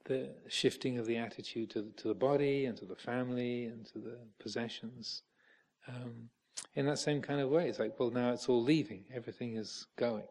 the 0.04 0.30
shifting 0.48 0.98
of 0.98 1.06
the 1.06 1.16
attitude 1.16 1.70
to 1.70 1.90
to 1.96 2.08
the 2.08 2.14
body 2.14 2.66
and 2.66 2.76
to 2.78 2.84
the 2.84 2.96
family 2.96 3.64
and 3.64 3.86
to 3.86 3.98
the 3.98 4.18
possessions. 4.38 5.22
Um, 5.86 6.28
in 6.74 6.86
that 6.86 6.98
same 6.98 7.22
kind 7.22 7.40
of 7.40 7.48
way, 7.48 7.68
it's 7.68 7.78
like, 7.78 7.98
well, 7.98 8.10
now 8.10 8.32
it's 8.32 8.48
all 8.48 8.62
leaving. 8.62 9.04
Everything 9.14 9.56
is 9.56 9.86
going. 9.96 10.28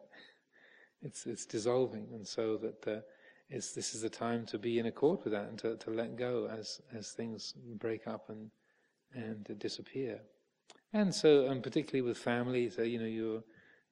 It's 1.02 1.26
it's 1.26 1.46
dissolving, 1.46 2.08
and 2.12 2.26
so 2.26 2.56
that. 2.58 2.86
Uh, 2.86 3.00
this 3.50 3.94
is 3.94 4.02
the 4.02 4.10
time 4.10 4.44
to 4.44 4.58
be 4.58 4.78
in 4.78 4.84
accord 4.84 5.20
with 5.24 5.32
that 5.32 5.48
and 5.48 5.58
to, 5.58 5.74
to 5.76 5.90
let 5.90 6.16
go 6.16 6.46
as, 6.52 6.82
as 6.94 7.12
things 7.12 7.54
break 7.78 8.06
up 8.06 8.28
and, 8.28 8.50
and 9.14 9.46
disappear. 9.58 10.20
And 10.92 11.14
so, 11.14 11.46
and 11.46 11.62
particularly 11.62 12.06
with 12.06 12.18
family, 12.18 12.70
so, 12.70 12.82
you 12.82 12.98
know, 12.98 13.04
your, 13.04 13.42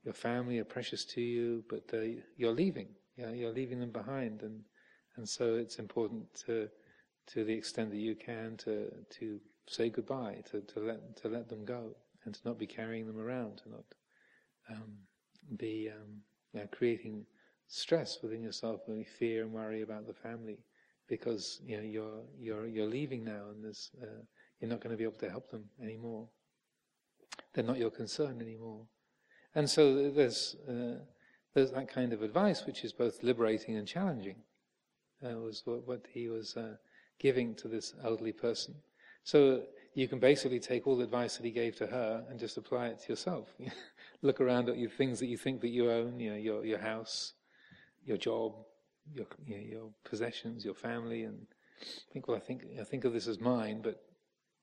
your 0.05 0.15
family 0.15 0.59
are 0.59 0.65
precious 0.65 1.05
to 1.07 1.21
you, 1.21 1.65
but 1.69 1.85
uh, 1.93 2.21
you're 2.37 2.53
leaving. 2.53 2.89
Yeah, 3.17 3.31
you're 3.31 3.53
leaving 3.53 3.81
them 3.81 3.93
behind. 3.93 4.43
And, 4.43 4.61
and 5.17 5.29
so 5.29 5.55
it's 5.55 5.79
important 5.79 6.25
to, 6.47 6.69
to 7.29 7.45
the 7.45 7.55
extent 7.55 7.91
that 7.91 7.99
you 7.99 8.15
can 8.15 8.57
to, 8.59 8.93
to 9.19 9.41
say 9.69 9.91
goodbye, 9.91 10.43
to, 10.51 10.61
to 10.61 10.81
let, 10.81 11.17
to 11.23 11.29
let 11.29 11.49
them 11.49 11.65
go 11.65 11.91
and 12.25 12.35
to 12.35 12.41
not 12.45 12.59
be 12.59 12.67
carrying 12.67 13.07
them 13.07 13.19
around, 13.19 13.59
to 13.59 13.71
not, 13.71 13.85
um, 14.71 14.93
be, 15.57 15.91
um, 15.91 16.21
you 16.53 16.61
know, 16.61 16.67
creating 16.73 17.25
stress 17.69 18.19
within 18.23 18.43
yourself, 18.43 18.81
only 18.89 19.05
fear 19.05 19.43
and 19.43 19.53
worry 19.53 19.83
about 19.83 20.07
the 20.07 20.15
family, 20.15 20.59
because 21.09 21.61
you 21.65 21.77
know 21.77 21.83
you're 21.83 22.23
you're 22.39 22.67
you're 22.67 22.87
leaving 22.87 23.25
now, 23.25 23.51
and 23.51 23.65
there's 23.65 23.91
uh, 24.03 24.23
you're 24.61 24.71
not 24.71 24.81
going 24.81 24.93
to 24.93 24.97
be 24.97 25.05
able 25.05 25.19
to 25.19 25.31
help 25.31 25.51
them 25.51 25.65
anymore. 25.83 26.29
They're 27.53 27.65
not 27.65 27.79
your 27.79 27.91
concern 27.91 28.41
anymore, 28.41 28.87
and 29.55 29.69
so 29.69 30.11
there's 30.11 30.57
uh, 30.69 31.01
there's 31.55 31.73
that 31.73 31.89
kind 31.89 32.13
of 32.13 32.23
advice 32.23 32.67
which 32.67 32.85
is 32.85 32.93
both 32.93 33.23
liberating 33.23 33.77
and 33.77 33.87
challenging. 33.87 34.37
Uh, 35.25 35.39
was 35.39 35.63
what, 35.65 35.87
what 35.87 36.07
he 36.13 36.29
was 36.29 36.57
uh, 36.57 36.77
giving 37.19 37.55
to 37.55 37.69
this 37.69 37.95
elderly 38.05 38.33
person. 38.33 38.75
So 39.25 39.63
you 39.95 40.07
can 40.07 40.19
basically 40.19 40.61
take 40.61 40.87
all 40.87 40.97
the 40.97 41.05
advice 41.05 41.37
that 41.37 41.45
he 41.45 41.51
gave 41.51 41.75
to 41.77 41.87
her 41.87 42.25
and 42.29 42.39
just 42.39 42.59
apply 42.59 42.89
it 42.89 43.01
to 43.01 43.09
yourself. 43.09 43.49
Look 44.23 44.43
around 44.43 44.69
at 44.69 44.77
your 44.77 44.91
things 44.91 45.19
that 45.21 45.27
you 45.27 45.39
think 45.39 45.63
that 45.63 45.69
you 45.69 45.91
own, 45.91 46.21
you 46.21 46.31
know, 46.31 46.37
your 46.37 46.65
your 46.65 46.79
house, 46.79 47.33
your 48.05 48.19
job, 48.19 48.53
your 49.15 49.27
your 49.47 49.89
possessions, 50.05 50.65
your 50.65 50.75
family, 50.75 51.23
and 51.23 51.47
think, 52.13 52.29
well, 52.29 52.37
I 52.37 52.41
think 52.41 52.67
I 52.79 52.85
think 52.85 53.05
of 53.05 53.15
this 53.15 53.27
as 53.27 53.41
mine, 53.41 53.81
but 53.83 54.03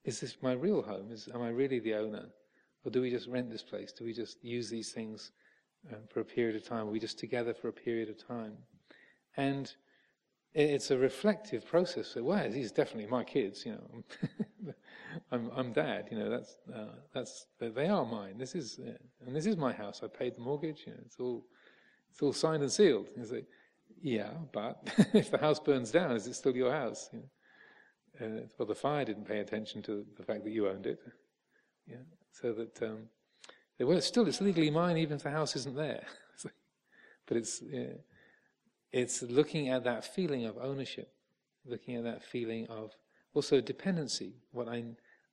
is 0.05 0.19
this 0.19 0.37
my 0.41 0.53
real 0.53 0.81
home? 0.81 1.11
Is 1.11 1.29
am 1.33 1.41
I 1.41 1.49
really 1.49 1.79
the 1.79 1.95
owner, 1.95 2.25
or 2.83 2.91
do 2.91 3.01
we 3.01 3.09
just 3.09 3.27
rent 3.27 3.49
this 3.49 3.63
place? 3.63 3.91
Do 3.91 4.05
we 4.05 4.13
just 4.13 4.43
use 4.43 4.69
these 4.69 4.91
things 4.91 5.31
um, 5.91 5.99
for 6.09 6.19
a 6.19 6.25
period 6.25 6.55
of 6.55 6.65
time? 6.65 6.87
Are 6.87 6.91
we 6.91 6.99
just 6.99 7.19
together 7.19 7.53
for 7.53 7.69
a 7.69 7.73
period 7.73 8.09
of 8.09 8.25
time? 8.25 8.57
And 9.37 9.71
it's 10.53 10.91
a 10.91 10.97
reflective 10.97 11.65
process. 11.65 12.07
So, 12.09 12.23
well, 12.23 12.49
these 12.49 12.71
definitely 12.71 13.09
my 13.09 13.23
kids. 13.23 13.65
You 13.65 13.73
know, 13.73 14.73
I'm, 15.31 15.49
I'm 15.55 15.73
dad. 15.73 16.09
You 16.11 16.19
know, 16.19 16.29
that's 16.29 16.57
uh, 16.73 16.95
that's 17.13 17.47
they 17.59 17.87
are 17.87 18.05
mine. 18.05 18.37
This 18.37 18.55
is 18.55 18.79
uh, 18.79 18.91
and 19.25 19.35
this 19.35 19.45
is 19.45 19.57
my 19.57 19.73
house. 19.73 20.01
I 20.03 20.07
paid 20.07 20.35
the 20.35 20.41
mortgage. 20.41 20.83
You 20.85 20.93
know, 20.93 20.99
it's 21.05 21.19
all 21.19 21.45
it's 22.11 22.21
all 22.21 22.33
signed 22.33 22.61
and 22.61 22.71
sealed. 22.71 23.07
You 23.17 23.25
say, 23.25 23.45
yeah, 24.01 24.31
but 24.51 24.91
if 25.13 25.31
the 25.31 25.37
house 25.37 25.59
burns 25.59 25.91
down, 25.91 26.11
is 26.11 26.27
it 26.27 26.35
still 26.35 26.55
your 26.55 26.71
house? 26.71 27.09
You 27.11 27.19
know? 27.19 27.25
Uh, 28.21 28.45
well, 28.57 28.67
the 28.67 28.75
fire 28.75 29.05
didn't 29.05 29.27
pay 29.27 29.39
attention 29.39 29.81
to 29.83 30.05
the 30.17 30.23
fact 30.23 30.43
that 30.43 30.51
you 30.51 30.67
owned 30.67 30.85
it. 30.85 30.99
Yeah, 31.87 32.03
so 32.31 32.53
that 32.53 32.81
um, 32.81 33.09
well, 33.79 33.99
still 34.01 34.27
it's 34.27 34.41
legally 34.41 34.69
mine, 34.69 34.97
even 34.97 35.17
if 35.17 35.23
the 35.23 35.31
house 35.31 35.55
isn't 35.55 35.75
there. 35.75 36.05
but 37.25 37.37
it's 37.37 37.61
it's 38.91 39.21
looking 39.23 39.69
at 39.69 39.83
that 39.83 40.05
feeling 40.05 40.45
of 40.45 40.57
ownership, 40.57 41.11
looking 41.65 41.95
at 41.95 42.03
that 42.03 42.23
feeling 42.23 42.67
of 42.67 42.91
also 43.33 43.59
dependency. 43.59 44.35
What 44.51 44.67
I 44.67 44.83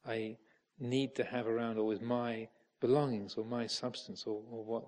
I 0.07 0.37
need 0.79 1.15
to 1.17 1.25
have 1.25 1.47
around, 1.47 1.79
or 1.79 1.93
is 1.93 2.01
my 2.01 2.49
belongings, 2.81 3.35
or 3.35 3.45
my 3.45 3.67
substance, 3.67 4.25
or, 4.27 4.43
or 4.51 4.65
what 4.65 4.85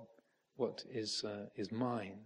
what 0.56 0.84
is, 0.90 1.24
uh, 1.24 1.46
is 1.56 1.72
mine. 1.72 2.18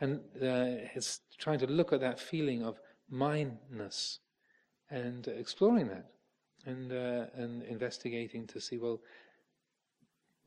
And 0.00 0.20
uh, 0.36 0.90
it's 0.94 1.20
trying 1.38 1.58
to 1.60 1.66
look 1.66 1.92
at 1.92 2.00
that 2.00 2.18
feeling 2.18 2.62
of 2.64 2.80
mineness 3.10 4.18
and 4.92 5.26
exploring 5.26 5.88
that 5.88 6.06
and, 6.66 6.92
uh, 6.92 7.26
and 7.34 7.62
investigating 7.64 8.46
to 8.48 8.60
see, 8.60 8.78
well, 8.78 9.00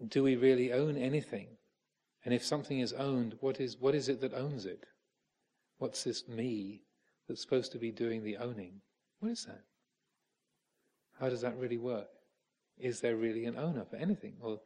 do 0.07 0.23
we 0.23 0.35
really 0.35 0.71
own 0.71 0.97
anything? 0.97 1.47
And 2.23 2.33
if 2.33 2.45
something 2.45 2.79
is 2.79 2.93
owned, 2.93 3.35
what 3.39 3.59
is, 3.59 3.77
what 3.77 3.95
is 3.95 4.07
it 4.07 4.21
that 4.21 4.33
owns 4.33 4.65
it? 4.65 4.85
What's 5.77 6.03
this 6.03 6.27
me 6.27 6.83
that's 7.27 7.41
supposed 7.41 7.71
to 7.73 7.79
be 7.79 7.91
doing 7.91 8.23
the 8.23 8.37
owning? 8.37 8.81
What 9.19 9.31
is 9.31 9.45
that? 9.45 9.63
How 11.19 11.29
does 11.29 11.41
that 11.41 11.57
really 11.57 11.77
work? 11.77 12.07
Is 12.77 12.99
there 12.99 13.15
really 13.15 13.45
an 13.45 13.57
owner 13.57 13.85
for 13.85 13.95
anything? 13.95 14.35
Or 14.41 14.59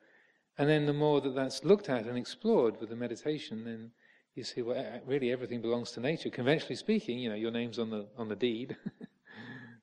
and 0.57 0.67
then 0.67 0.85
the 0.85 0.93
more 0.93 1.21
that 1.21 1.35
that's 1.35 1.63
looked 1.63 1.89
at 1.89 2.05
and 2.05 2.17
explored 2.17 2.81
with 2.81 2.89
the 2.89 2.95
meditation, 2.95 3.63
then 3.63 3.91
you 4.35 4.43
see, 4.43 4.61
well, 4.61 5.01
really 5.05 5.31
everything 5.31 5.61
belongs 5.61 5.91
to 5.91 6.01
nature. 6.01 6.29
Conventionally 6.29 6.75
speaking, 6.75 7.19
you 7.19 7.29
know, 7.29 7.35
your 7.35 7.51
name's 7.51 7.79
on 7.79 7.89
the 7.89 8.07
on 8.17 8.27
the 8.27 8.35
deed. 8.35 8.75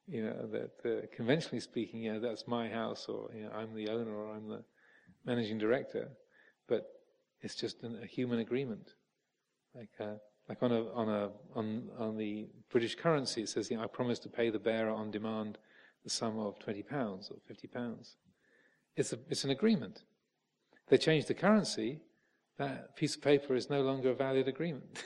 you 0.09 0.25
know 0.25 0.49
that 0.53 0.73
uh, 0.85 1.07
conventionally 1.15 1.61
speaking, 1.61 2.03
you 2.03 2.13
know, 2.13 2.21
that's 2.21 2.47
my 2.47 2.69
house, 2.69 3.07
or 3.09 3.31
you 3.35 3.45
know, 3.45 3.51
I'm 3.51 3.75
the 3.75 3.89
owner, 3.89 4.15
or 4.15 4.35
I'm 4.35 4.49
the 4.49 4.63
managing 5.25 5.59
director. 5.59 6.09
But 6.69 6.87
it's 7.43 7.55
just 7.55 7.83
an, 7.83 7.99
a 8.03 8.07
human 8.07 8.41
agreement, 8.41 8.95
like 9.75 9.91
uh, 10.01 10.15
like 10.49 10.63
on 10.63 10.73
a 10.73 10.93
on 10.93 11.09
a 11.09 11.31
on 11.55 11.89
on 11.99 12.17
the 12.17 12.49
British 12.71 12.95
currency, 12.95 13.43
it 13.43 13.49
says, 13.49 13.71
you 13.71 13.77
know, 13.77 13.85
I 13.85 13.87
promise 13.87 14.19
to 14.21 14.29
pay 14.29 14.51
the 14.51 14.59
bearer 14.59 14.91
on 14.91 15.11
demand 15.11 15.59
the 16.05 16.11
sum 16.11 16.39
of 16.39 16.59
twenty 16.59 16.83
pounds 16.83 17.31
or 17.31 17.37
fifty 17.47 17.67
pounds. 17.67 18.17
It's 18.97 19.13
a 19.13 19.19
it's 19.29 19.45
an 19.45 19.51
agreement 19.51 20.03
they 20.89 20.99
change 20.99 21.27
the 21.27 21.35
currency, 21.35 22.01
that 22.59 22.97
piece 22.97 23.17
of 23.17 23.23
paper 23.23 23.55
is 23.55 23.69
no 23.69 23.83
longer 23.83 24.11
a 24.11 24.15
valid 24.15 24.49
agreement. 24.49 25.03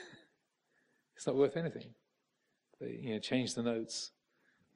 it's 1.15 1.27
not 1.27 1.35
worth 1.35 1.57
anything. 1.57 1.93
They 2.79 2.99
you 3.01 3.13
know, 3.13 3.19
change 3.19 3.55
the 3.55 3.63
notes. 3.63 4.11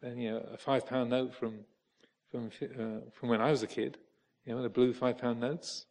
Then 0.05 0.19
you 0.19 0.31
know, 0.33 0.45
a 0.53 0.57
five 0.57 0.85
pound 0.85 1.09
note 1.09 1.33
from 1.33 1.62
from 2.29 2.51
uh, 2.62 3.09
from 3.12 3.29
when 3.29 3.41
I 3.41 3.50
was 3.50 3.63
a 3.63 3.67
kid, 3.67 3.97
you 4.45 4.53
know, 4.53 4.62
the 4.62 4.69
blue 4.69 4.93
five 4.93 5.17
pound 5.17 5.39
notes, 5.39 5.88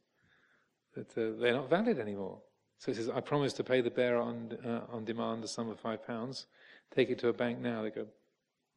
that 0.95 1.11
uh, 1.19 1.41
they're 1.41 1.55
not 1.55 1.69
valid 1.69 1.99
anymore. 1.99 2.39
So 2.79 2.93
it 2.93 2.97
says, 2.97 3.09
I 3.09 3.21
promise 3.21 3.53
to 3.55 3.65
pay 3.65 3.81
the 3.81 3.91
bearer 3.91 4.21
on 4.21 4.57
uh, 4.65 4.83
on 4.95 5.05
demand 5.05 5.43
the 5.43 5.49
sum 5.49 5.69
of 5.69 5.81
five 5.81 6.07
pounds. 6.07 6.47
Take 6.95 7.11
it 7.11 7.19
to 7.21 7.29
a 7.29 7.33
bank 7.33 7.59
now. 7.59 7.83
They 7.83 7.91
go, 7.91 8.07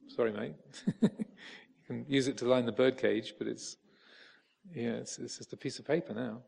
sorry, 0.08 0.32
mate. 0.32 0.56
you 1.02 1.08
can 1.86 2.04
use 2.08 2.26
it 2.26 2.36
to 2.38 2.44
line 2.44 2.66
the 2.66 2.72
bird 2.72 2.98
cage, 2.98 3.34
but 3.38 3.46
it's 3.46 3.76
yeah, 4.74 4.94
it's, 4.94 5.20
it's 5.20 5.38
just 5.38 5.52
a 5.52 5.56
piece 5.56 5.78
of 5.78 5.86
paper 5.86 6.14
now. 6.14 6.42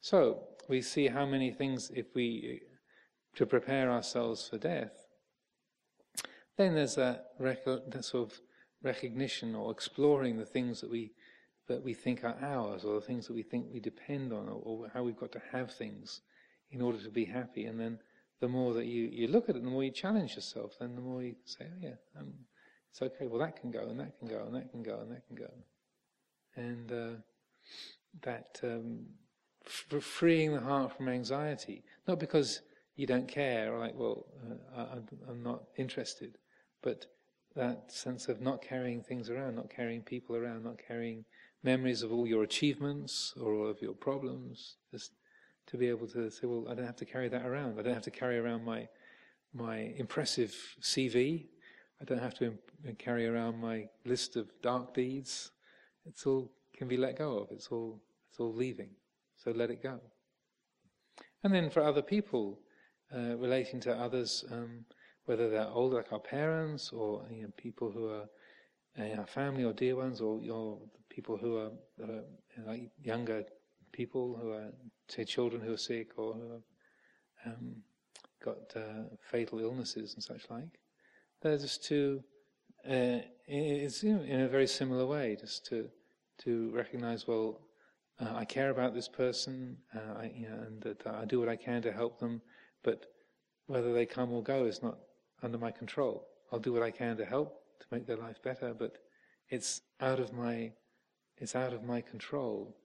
So 0.00 0.48
we 0.68 0.82
see 0.82 1.06
how 1.06 1.26
many 1.26 1.52
things, 1.52 1.92
if 1.94 2.06
we 2.12 2.62
to 3.36 3.46
prepare 3.46 3.88
ourselves 3.88 4.48
for 4.48 4.58
death, 4.58 5.01
then 6.56 6.74
there's 6.74 6.96
that, 6.96 7.26
sort 8.00 8.30
of 8.30 8.40
recognition 8.82 9.54
or 9.54 9.70
exploring 9.70 10.38
the 10.38 10.46
things 10.46 10.80
that 10.80 10.90
we 10.90 11.12
that 11.68 11.82
we 11.82 11.94
think 11.94 12.24
are 12.24 12.36
ours, 12.42 12.84
or 12.84 12.96
the 12.96 13.06
things 13.06 13.26
that 13.28 13.34
we 13.34 13.42
think 13.42 13.66
we 13.72 13.78
depend 13.78 14.32
on, 14.32 14.48
or, 14.48 14.60
or 14.64 14.90
how 14.92 15.02
we've 15.02 15.16
got 15.16 15.30
to 15.30 15.40
have 15.52 15.72
things 15.72 16.20
in 16.72 16.82
order 16.82 16.98
to 16.98 17.08
be 17.08 17.24
happy. 17.24 17.66
And 17.66 17.78
then 17.78 17.98
the 18.40 18.48
more 18.48 18.74
that 18.74 18.86
you, 18.86 19.08
you 19.12 19.28
look 19.28 19.48
at 19.48 19.54
it, 19.54 19.62
the 19.62 19.70
more 19.70 19.84
you 19.84 19.92
challenge 19.92 20.34
yourself, 20.34 20.72
then 20.80 20.96
the 20.96 21.00
more 21.00 21.22
you 21.22 21.36
say, 21.44 21.64
oh 21.64 21.78
yeah, 21.80 21.94
um, 22.18 22.32
it's 22.90 23.00
okay, 23.00 23.26
well 23.26 23.38
that 23.38 23.60
can 23.60 23.70
go, 23.70 23.88
and 23.88 24.00
that 24.00 24.18
can 24.18 24.28
go, 24.28 24.42
and 24.44 24.54
that 24.56 24.70
can 24.72 24.82
go, 24.82 24.98
and 25.00 25.12
that 25.12 25.26
can 25.28 25.36
go. 25.36 25.50
And 26.56 26.92
uh, 26.92 27.20
that 28.22 28.58
um, 28.64 29.06
f- 29.64 30.02
freeing 30.02 30.52
the 30.52 30.60
heart 30.60 30.96
from 30.96 31.08
anxiety, 31.08 31.84
not 32.08 32.18
because 32.18 32.60
you 32.96 33.06
don't 33.06 33.28
care, 33.28 33.72
or 33.72 33.78
like, 33.78 33.94
well, 33.94 34.26
uh, 34.76 34.80
I, 34.80 35.30
I'm 35.30 35.42
not 35.42 35.62
interested, 35.78 36.36
but 36.82 37.06
that 37.54 37.92
sense 37.92 38.28
of 38.28 38.40
not 38.40 38.62
carrying 38.62 39.02
things 39.02 39.30
around, 39.30 39.56
not 39.56 39.70
carrying 39.70 40.02
people 40.02 40.36
around, 40.36 40.64
not 40.64 40.78
carrying 40.86 41.24
memories 41.62 42.02
of 42.02 42.12
all 42.12 42.26
your 42.26 42.42
achievements 42.42 43.34
or 43.40 43.54
all 43.54 43.68
of 43.68 43.80
your 43.80 43.94
problems, 43.94 44.76
just 44.90 45.12
to 45.66 45.76
be 45.76 45.88
able 45.88 46.08
to 46.08 46.30
say, 46.30 46.46
well, 46.46 46.66
I 46.68 46.74
don't 46.74 46.86
have 46.86 46.96
to 46.96 47.04
carry 47.04 47.28
that 47.28 47.46
around. 47.46 47.78
I 47.78 47.82
don't 47.82 47.94
have 47.94 48.02
to 48.04 48.10
carry 48.10 48.38
around 48.38 48.64
my 48.64 48.88
my 49.54 49.92
impressive 49.98 50.54
CV. 50.80 51.46
I 52.00 52.04
don't 52.04 52.22
have 52.22 52.34
to 52.38 52.54
carry 52.98 53.26
around 53.26 53.58
my 53.58 53.84
list 54.04 54.36
of 54.36 54.50
dark 54.62 54.94
deeds. 54.94 55.50
It's 56.06 56.26
all 56.26 56.50
can 56.76 56.88
be 56.88 56.96
let 56.96 57.18
go 57.18 57.38
of. 57.38 57.48
It's 57.50 57.68
all 57.68 58.00
it's 58.30 58.40
all 58.40 58.52
leaving. 58.52 58.90
So 59.36 59.50
let 59.50 59.70
it 59.70 59.82
go. 59.82 60.00
And 61.44 61.52
then 61.52 61.70
for 61.70 61.82
other 61.82 62.02
people, 62.02 62.60
uh, 63.14 63.36
relating 63.36 63.80
to 63.80 63.92
others, 63.94 64.44
um, 64.50 64.84
whether 65.26 65.48
they're 65.48 65.68
older, 65.68 65.96
like 65.96 66.12
our 66.12 66.18
parents, 66.18 66.90
or 66.92 67.24
you 67.30 67.42
know, 67.42 67.52
people 67.56 67.90
who 67.90 68.08
are 68.08 68.26
uh, 68.98 69.20
our 69.20 69.26
family 69.26 69.64
or 69.64 69.72
dear 69.72 69.96
ones, 69.96 70.20
or, 70.20 70.78
people 71.08 71.36
who 71.36 71.58
are 71.58 71.70
like 72.66 72.88
younger 73.02 73.44
people 73.92 74.38
who 74.40 74.52
are, 74.52 74.72
say, 75.08 75.24
children 75.24 75.62
who 75.62 75.74
are 75.74 75.78
sick 75.78 76.12
or 76.16 76.34
who 76.34 76.50
have 77.44 77.54
um, 77.54 77.76
got 78.44 78.56
uh, 78.74 79.04
fatal 79.30 79.60
illnesses 79.60 80.14
and 80.14 80.22
such 80.22 80.50
like. 80.50 80.80
They're 81.42 81.58
just 81.58 81.84
to, 81.84 82.22
uh, 82.88 83.18
it's 83.46 84.02
in 84.02 84.40
a 84.40 84.48
very 84.48 84.66
similar 84.66 85.06
way, 85.06 85.36
just 85.38 85.66
to 85.66 85.88
to 86.38 86.70
recognize, 86.74 87.28
well, 87.28 87.60
uh, 88.18 88.32
I 88.34 88.44
care 88.44 88.70
about 88.70 88.94
this 88.94 89.06
person, 89.06 89.76
uh, 89.94 90.18
I, 90.18 90.32
you 90.34 90.48
know, 90.48 90.56
and 90.66 90.82
that 90.82 91.06
I 91.06 91.24
do 91.24 91.38
what 91.38 91.48
I 91.48 91.54
can 91.54 91.82
to 91.82 91.92
help 91.92 92.18
them, 92.18 92.40
but 92.82 93.06
whether 93.66 93.92
they 93.92 94.06
come 94.06 94.32
or 94.32 94.42
go 94.42 94.64
is 94.64 94.82
not 94.82 94.98
under 95.42 95.58
my 95.58 95.70
control. 95.70 96.26
I'll 96.52 96.58
do 96.58 96.72
what 96.72 96.82
I 96.82 96.90
can 96.90 97.16
to 97.16 97.24
help 97.24 97.62
to 97.80 97.86
make 97.90 98.06
their 98.06 98.16
life 98.16 98.42
better, 98.42 98.74
but 98.74 98.98
it's 99.48 99.82
out 100.00 100.20
of 100.20 100.32
my 100.32 100.72
it's 101.38 101.56
out 101.56 101.72
of 101.72 101.82
my 101.82 102.00
control 102.00 102.76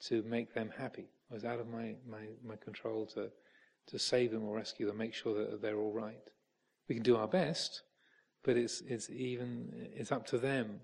to 0.00 0.22
make 0.22 0.54
them 0.54 0.70
happy. 0.76 1.08
It's 1.32 1.44
out 1.44 1.58
of 1.58 1.66
my, 1.66 1.96
my, 2.08 2.26
my 2.44 2.56
control 2.56 3.06
to 3.06 3.30
to 3.88 3.98
save 4.00 4.32
them 4.32 4.44
or 4.44 4.56
rescue 4.56 4.86
them, 4.86 4.96
make 4.96 5.14
sure 5.14 5.34
that 5.34 5.62
they're 5.62 5.78
all 5.78 5.92
right. 5.92 6.30
We 6.88 6.96
can 6.96 7.04
do 7.04 7.16
our 7.16 7.28
best, 7.28 7.82
but 8.42 8.56
it's 8.56 8.80
it's 8.82 9.10
even 9.10 9.88
it's 9.94 10.12
up 10.12 10.26
to 10.28 10.38
them 10.38 10.80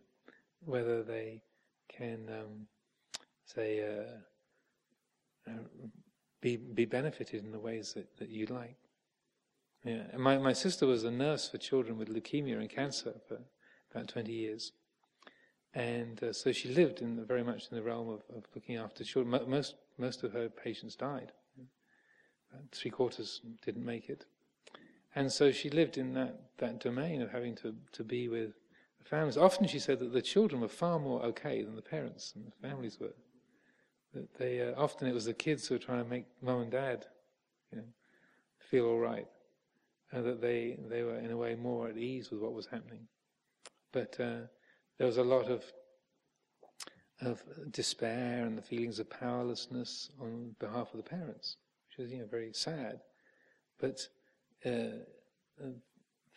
whether 0.64 1.02
they 1.02 1.42
can 1.88 2.28
um, 2.28 2.66
say 3.44 3.82
uh, 3.82 5.50
uh, 5.50 5.64
be 6.40 6.56
be 6.56 6.84
benefited 6.84 7.44
in 7.44 7.50
the 7.52 7.58
ways 7.58 7.92
that, 7.94 8.16
that 8.18 8.28
you'd 8.28 8.50
like. 8.50 8.76
Yeah, 9.84 10.02
and 10.12 10.22
my 10.22 10.38
my 10.38 10.52
sister 10.52 10.86
was 10.86 11.02
a 11.04 11.10
nurse 11.10 11.48
for 11.48 11.58
children 11.58 11.98
with 11.98 12.08
leukemia 12.08 12.58
and 12.58 12.70
cancer 12.70 13.14
for 13.26 13.38
about 13.90 14.08
twenty 14.08 14.32
years, 14.32 14.72
and 15.74 16.22
uh, 16.22 16.32
so 16.32 16.52
she 16.52 16.68
lived 16.68 17.02
in 17.02 17.16
the, 17.16 17.24
very 17.24 17.42
much 17.42 17.68
in 17.70 17.76
the 17.76 17.82
realm 17.82 18.08
of, 18.08 18.22
of 18.34 18.44
looking 18.54 18.76
after 18.76 19.02
children. 19.02 19.42
Most 19.48 19.74
most 19.98 20.22
of 20.22 20.32
her 20.32 20.48
patients 20.48 20.94
died. 20.94 21.32
three 22.70 22.90
quarters 22.92 23.40
didn't 23.64 23.84
make 23.84 24.08
it, 24.08 24.24
and 25.16 25.32
so 25.32 25.50
she 25.50 25.68
lived 25.68 25.98
in 25.98 26.14
that 26.14 26.40
that 26.58 26.78
domain 26.78 27.20
of 27.20 27.30
having 27.30 27.56
to 27.56 27.74
to 27.90 28.04
be 28.04 28.28
with 28.28 28.52
families. 29.04 29.36
Often 29.36 29.66
she 29.66 29.80
said 29.80 29.98
that 29.98 30.12
the 30.12 30.22
children 30.22 30.60
were 30.60 30.68
far 30.68 31.00
more 31.00 31.22
okay 31.24 31.62
than 31.62 31.74
the 31.74 31.82
parents 31.82 32.34
and 32.36 32.46
the 32.46 32.68
families 32.68 33.00
were. 33.00 33.14
That 34.14 34.34
they 34.38 34.60
uh, 34.60 34.74
often 34.76 35.08
it 35.08 35.14
was 35.14 35.24
the 35.24 35.34
kids 35.34 35.66
who 35.66 35.74
were 35.74 35.80
trying 35.80 36.04
to 36.04 36.08
make 36.08 36.26
mum 36.40 36.60
and 36.60 36.70
dad, 36.70 37.06
you 37.72 37.78
know, 37.78 37.84
feel 38.58 38.86
all 38.86 39.00
right, 39.00 39.26
that 40.20 40.40
they 40.40 40.78
they 40.88 41.02
were 41.02 41.18
in 41.18 41.30
a 41.30 41.36
way 41.36 41.54
more 41.54 41.88
at 41.88 41.96
ease 41.96 42.30
with 42.30 42.40
what 42.40 42.52
was 42.52 42.66
happening. 42.66 43.06
But 43.92 44.18
uh, 44.20 44.46
there 44.98 45.06
was 45.06 45.16
a 45.16 45.22
lot 45.22 45.48
of 45.48 45.64
of 47.20 47.42
despair 47.70 48.44
and 48.44 48.58
the 48.58 48.62
feelings 48.62 48.98
of 48.98 49.08
powerlessness 49.08 50.10
on 50.20 50.56
behalf 50.58 50.92
of 50.92 50.96
the 50.96 51.08
parents, 51.08 51.56
which 51.88 52.04
is 52.04 52.12
you 52.12 52.18
know 52.18 52.26
very 52.26 52.52
sad. 52.52 53.00
But 53.80 54.00
uh, 54.66 54.98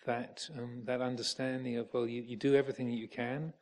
that 0.05 0.47
um, 0.57 0.83
that 0.85 1.01
understanding 1.01 1.77
of 1.77 1.87
well, 1.93 2.07
you, 2.07 2.21
you 2.21 2.37
do 2.37 2.55
everything 2.55 2.87
that 2.87 2.97
you 2.97 3.07
can, 3.07 3.53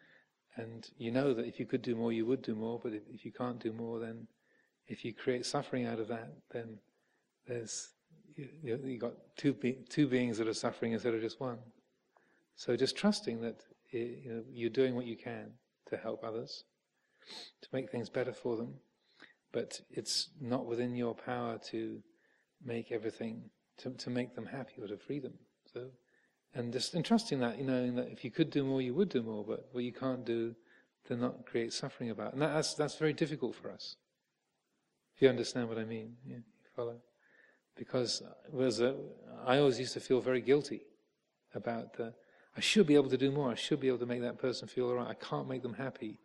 and 0.58 0.88
you 0.97 1.12
know 1.12 1.34
that 1.34 1.45
if 1.45 1.60
you 1.60 1.65
could 1.65 1.82
do 1.82 1.95
more, 1.95 2.12
you 2.12 2.26
would 2.26 2.41
do 2.41 2.56
more. 2.56 2.80
But 2.82 2.93
if, 2.93 3.04
if 3.12 3.26
you 3.26 3.32
can't 3.32 3.60
do 3.60 3.73
more, 3.73 3.99
then 3.99 4.28
if 4.88 5.06
you 5.06 5.13
create 5.13 5.45
suffering 5.45 5.86
out 5.86 5.99
of 5.99 6.08
that, 6.10 6.34
then 6.52 6.78
there's 7.47 7.93
you, 8.36 8.80
you 8.84 8.98
got 8.98 9.13
two 9.38 9.54
be, 9.54 9.78
two 9.89 10.08
beings 10.08 10.38
that 10.38 10.48
are 10.48 10.54
suffering 10.54 10.93
instead 10.93 11.13
of 11.13 11.22
just 11.22 11.39
one. 11.39 11.60
So 12.56 12.76
just 12.76 12.96
trusting 12.96 13.41
that 13.41 13.63
you 13.91 14.22
know, 14.26 14.43
you're 14.52 14.69
doing 14.69 14.96
what 14.96 15.06
you 15.06 15.17
can 15.17 15.52
to 15.89 15.98
help 15.98 16.24
others, 16.24 16.63
to 17.62 17.69
make 17.72 17.91
things 17.91 18.10
better 18.10 18.34
for 18.34 18.58
them, 18.58 18.76
but 19.52 19.82
it's 19.89 20.30
not 20.41 20.65
within 20.65 20.96
your 20.96 21.13
power 21.13 21.60
to 21.69 22.00
make 22.63 22.91
everything 22.91 23.50
to, 23.78 23.91
to 23.91 24.10
make 24.10 24.36
them 24.36 24.46
happy 24.46 24.82
or 24.82 24.88
to 24.88 24.98
free 24.98 25.19
them. 25.19 25.34
So 25.74 25.88
and 26.56 26.72
just 26.72 26.93
entrusting 26.93 27.39
that, 27.39 27.58
you 27.58 27.65
know, 27.65 27.91
that 27.96 28.10
if 28.12 28.24
you 28.24 28.30
could 28.30 28.52
do 28.52 28.63
more, 28.63 28.82
you 28.82 28.93
would 28.93 29.10
do 29.10 29.24
more, 29.24 29.43
but 29.43 29.67
what 29.72 29.84
you 29.84 29.91
can't 29.91 30.26
do, 30.26 30.56
to 31.06 31.17
not 31.17 31.46
create 31.46 31.74
suffering 31.74 32.12
about. 32.12 32.34
And 32.34 32.41
that's 32.41 32.76
that's 32.76 32.96
very 32.96 33.13
difficult 33.13 33.56
for 33.56 33.72
us. 33.72 33.96
If 35.15 35.22
you 35.22 35.30
understand 35.30 35.67
what 35.67 35.78
I 35.78 35.86
mean, 35.86 36.15
yeah, 36.26 36.38
you 36.38 36.69
follow. 36.76 36.98
Because 37.76 38.22
was 38.52 38.80
a, 38.82 38.96
I 39.46 39.58
always 39.58 39.80
used 39.80 39.94
to 39.94 40.00
feel 40.00 40.22
very 40.22 40.42
guilty 40.42 40.82
about 41.56 41.94
the, 41.98 42.14
I 42.56 42.60
should 42.60 42.88
be 42.88 42.96
able 42.96 43.10
to 43.10 43.18
do 43.18 43.32
more. 43.32 43.52
I 43.52 43.56
should 43.56 43.80
be 43.80 43.88
able 43.88 44.00
to 44.00 44.06
make 44.06 44.22
that 44.22 44.38
person 44.38 44.68
feel 44.68 44.88
all 44.90 44.96
right. 44.96 45.08
I 45.08 45.16
can't 45.16 45.48
make 45.48 45.64
them 45.64 45.74
happy, 45.74 46.20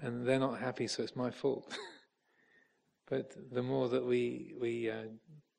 and 0.00 0.26
they're 0.26 0.38
not 0.38 0.58
happy, 0.58 0.86
so 0.86 1.02
it's 1.02 1.16
my 1.16 1.30
fault. 1.30 1.76
but 3.10 3.34
the 3.52 3.62
more 3.62 3.88
that 3.88 4.04
we 4.04 4.54
we 4.58 4.90
uh, 4.90 5.04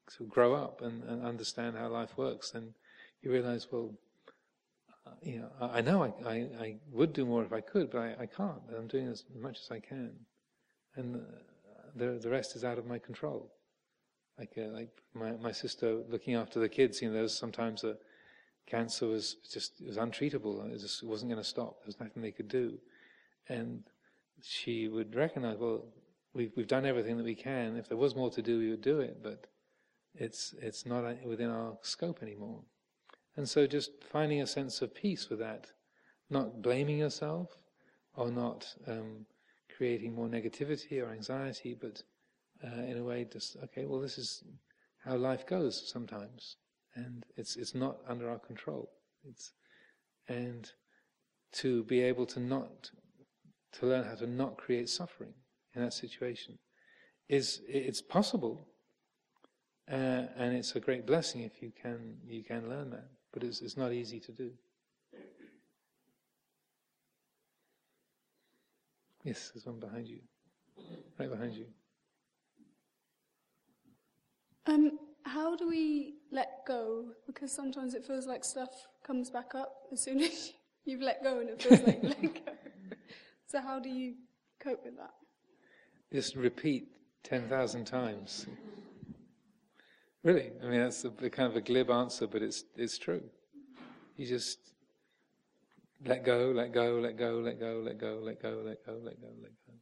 sort 0.09 0.27
of 0.27 0.29
grow 0.29 0.55
up 0.55 0.81
and, 0.81 1.03
and 1.03 1.23
understand 1.23 1.77
how 1.77 1.87
life 1.89 2.17
works, 2.17 2.51
then 2.51 2.73
you 3.21 3.31
realize, 3.31 3.67
well, 3.71 3.93
uh, 5.05 5.11
you 5.21 5.39
know, 5.39 5.49
I, 5.61 5.77
I 5.77 5.81
know 5.81 6.03
I, 6.03 6.29
I, 6.29 6.35
I, 6.59 6.75
would 6.91 7.13
do 7.13 7.25
more 7.25 7.43
if 7.43 7.53
I 7.53 7.61
could, 7.61 7.91
but 7.91 7.99
I, 7.99 8.15
I 8.21 8.25
can't. 8.25 8.61
I'm 8.75 8.87
doing 8.87 9.07
as 9.07 9.25
much 9.39 9.59
as 9.63 9.71
I 9.71 9.79
can, 9.79 10.13
and 10.95 11.17
uh, 11.17 11.19
the 11.95 12.19
the 12.19 12.29
rest 12.29 12.55
is 12.55 12.63
out 12.63 12.79
of 12.79 12.85
my 12.85 12.97
control. 12.97 13.51
Like 14.39 14.53
uh, 14.57 14.69
like 14.71 14.89
my 15.13 15.31
my 15.33 15.51
sister 15.51 16.01
looking 16.09 16.35
after 16.35 16.59
the 16.59 16.69
kids, 16.69 17.01
you 17.01 17.09
know, 17.09 17.13
there's 17.13 17.37
sometimes 17.37 17.83
a 17.83 17.97
cancer 18.65 19.07
was 19.07 19.35
just 19.51 19.81
was 19.85 19.97
untreatable. 19.97 20.73
It 20.73 20.79
just 20.79 21.03
wasn't 21.03 21.31
going 21.31 21.43
to 21.43 21.47
stop. 21.47 21.79
There 21.79 21.87
was 21.87 21.99
nothing 21.99 22.23
they 22.23 22.31
could 22.31 22.47
do, 22.47 22.77
and 23.49 23.83
she 24.41 24.87
would 24.87 25.15
recognize, 25.15 25.57
well, 25.57 25.85
we've 26.33 26.51
we've 26.55 26.67
done 26.67 26.85
everything 26.85 27.17
that 27.17 27.25
we 27.25 27.35
can. 27.35 27.75
If 27.75 27.89
there 27.89 27.97
was 27.97 28.15
more 28.15 28.29
to 28.31 28.41
do, 28.41 28.59
we 28.59 28.69
would 28.69 28.81
do 28.81 29.01
it, 29.01 29.21
but 29.21 29.47
it's 30.15 30.55
it's 30.61 30.85
not 30.85 31.03
within 31.25 31.49
our 31.49 31.77
scope 31.81 32.19
anymore. 32.21 32.61
And 33.35 33.47
so 33.47 33.67
just 33.67 33.91
finding 34.03 34.41
a 34.41 34.47
sense 34.47 34.81
of 34.81 34.93
peace 34.93 35.29
with 35.29 35.39
that, 35.39 35.67
not 36.29 36.61
blaming 36.61 36.99
yourself 36.99 37.57
or 38.15 38.31
not 38.31 38.67
um, 38.87 39.25
creating 39.75 40.13
more 40.13 40.27
negativity 40.27 41.01
or 41.01 41.11
anxiety, 41.11 41.75
but 41.79 42.03
uh, 42.63 42.81
in 42.83 42.97
a 42.97 43.03
way 43.03 43.25
just, 43.31 43.57
okay, 43.63 43.85
well, 43.85 43.99
this 43.99 44.17
is 44.17 44.43
how 45.03 45.15
life 45.15 45.45
goes 45.45 45.89
sometimes. 45.89 46.57
And 46.95 47.25
it's, 47.37 47.55
it's 47.55 47.75
not 47.75 47.97
under 48.07 48.29
our 48.29 48.39
control. 48.39 48.89
It's, 49.27 49.51
and 50.27 50.69
to 51.53 51.83
be 51.83 52.01
able 52.01 52.25
to 52.27 52.39
not, 52.39 52.91
to 53.73 53.85
learn 53.85 54.03
how 54.03 54.15
to 54.15 54.27
not 54.27 54.57
create 54.57 54.89
suffering 54.89 55.33
in 55.75 55.81
that 55.81 55.93
situation 55.93 56.57
is, 57.27 57.61
it's 57.67 58.01
possible. 58.01 58.67
Uh, 59.91 60.27
and 60.37 60.55
it's 60.55 60.75
a 60.75 60.79
great 60.79 61.07
blessing 61.07 61.41
if 61.41 61.61
you 61.61 61.71
can, 61.81 62.17
you 62.27 62.43
can 62.43 62.69
learn 62.69 62.89
that 62.91 63.09
but 63.31 63.43
it's, 63.43 63.61
it's 63.61 63.77
not 63.77 63.91
easy 63.93 64.19
to 64.19 64.31
do. 64.31 64.51
Yes, 69.23 69.51
there's 69.53 69.65
one 69.65 69.79
behind 69.79 70.07
you. 70.07 70.19
Right 71.19 71.29
behind 71.29 71.53
you. 71.53 71.65
Um, 74.65 74.99
how 75.23 75.55
do 75.55 75.67
we 75.67 76.15
let 76.31 76.65
go? 76.67 77.05
Because 77.27 77.51
sometimes 77.51 77.93
it 77.93 78.05
feels 78.05 78.25
like 78.25 78.43
stuff 78.43 78.69
comes 79.03 79.29
back 79.29 79.55
up 79.55 79.87
as 79.91 80.01
soon 80.01 80.21
as 80.21 80.53
you've 80.85 81.01
let 81.01 81.23
go, 81.23 81.39
and 81.39 81.49
it 81.49 81.61
feels 81.61 81.81
like 81.81 82.03
let 82.03 82.21
go. 82.21 82.51
So 83.47 83.61
how 83.61 83.79
do 83.79 83.89
you 83.89 84.13
cope 84.59 84.85
with 84.85 84.97
that? 84.97 85.13
Just 86.13 86.35
repeat 86.35 86.87
10,000 87.23 87.85
times. 87.85 88.47
Really, 90.23 90.51
I 90.63 90.67
mean, 90.67 90.81
that's 90.81 91.05
a, 91.05 91.09
a 91.23 91.29
kind 91.29 91.49
of 91.49 91.55
a 91.55 91.61
glib 91.61 91.89
answer, 91.89 92.27
but 92.27 92.41
it's, 92.41 92.65
it's 92.75 92.97
true. 92.97 93.23
You 94.17 94.27
just 94.27 94.73
let 96.05 96.25
go, 96.25 96.51
let 96.53 96.73
go, 96.73 96.99
let 97.01 97.17
go, 97.17 97.39
let 97.43 97.59
go, 97.59 97.81
let 97.83 97.99
go, 97.99 98.19
let 98.21 98.41
go, 98.41 98.61
let 98.63 98.85
go, 98.85 98.99
let 99.03 99.21
go, 99.21 99.27
let 99.41 99.51
go. 99.67 99.73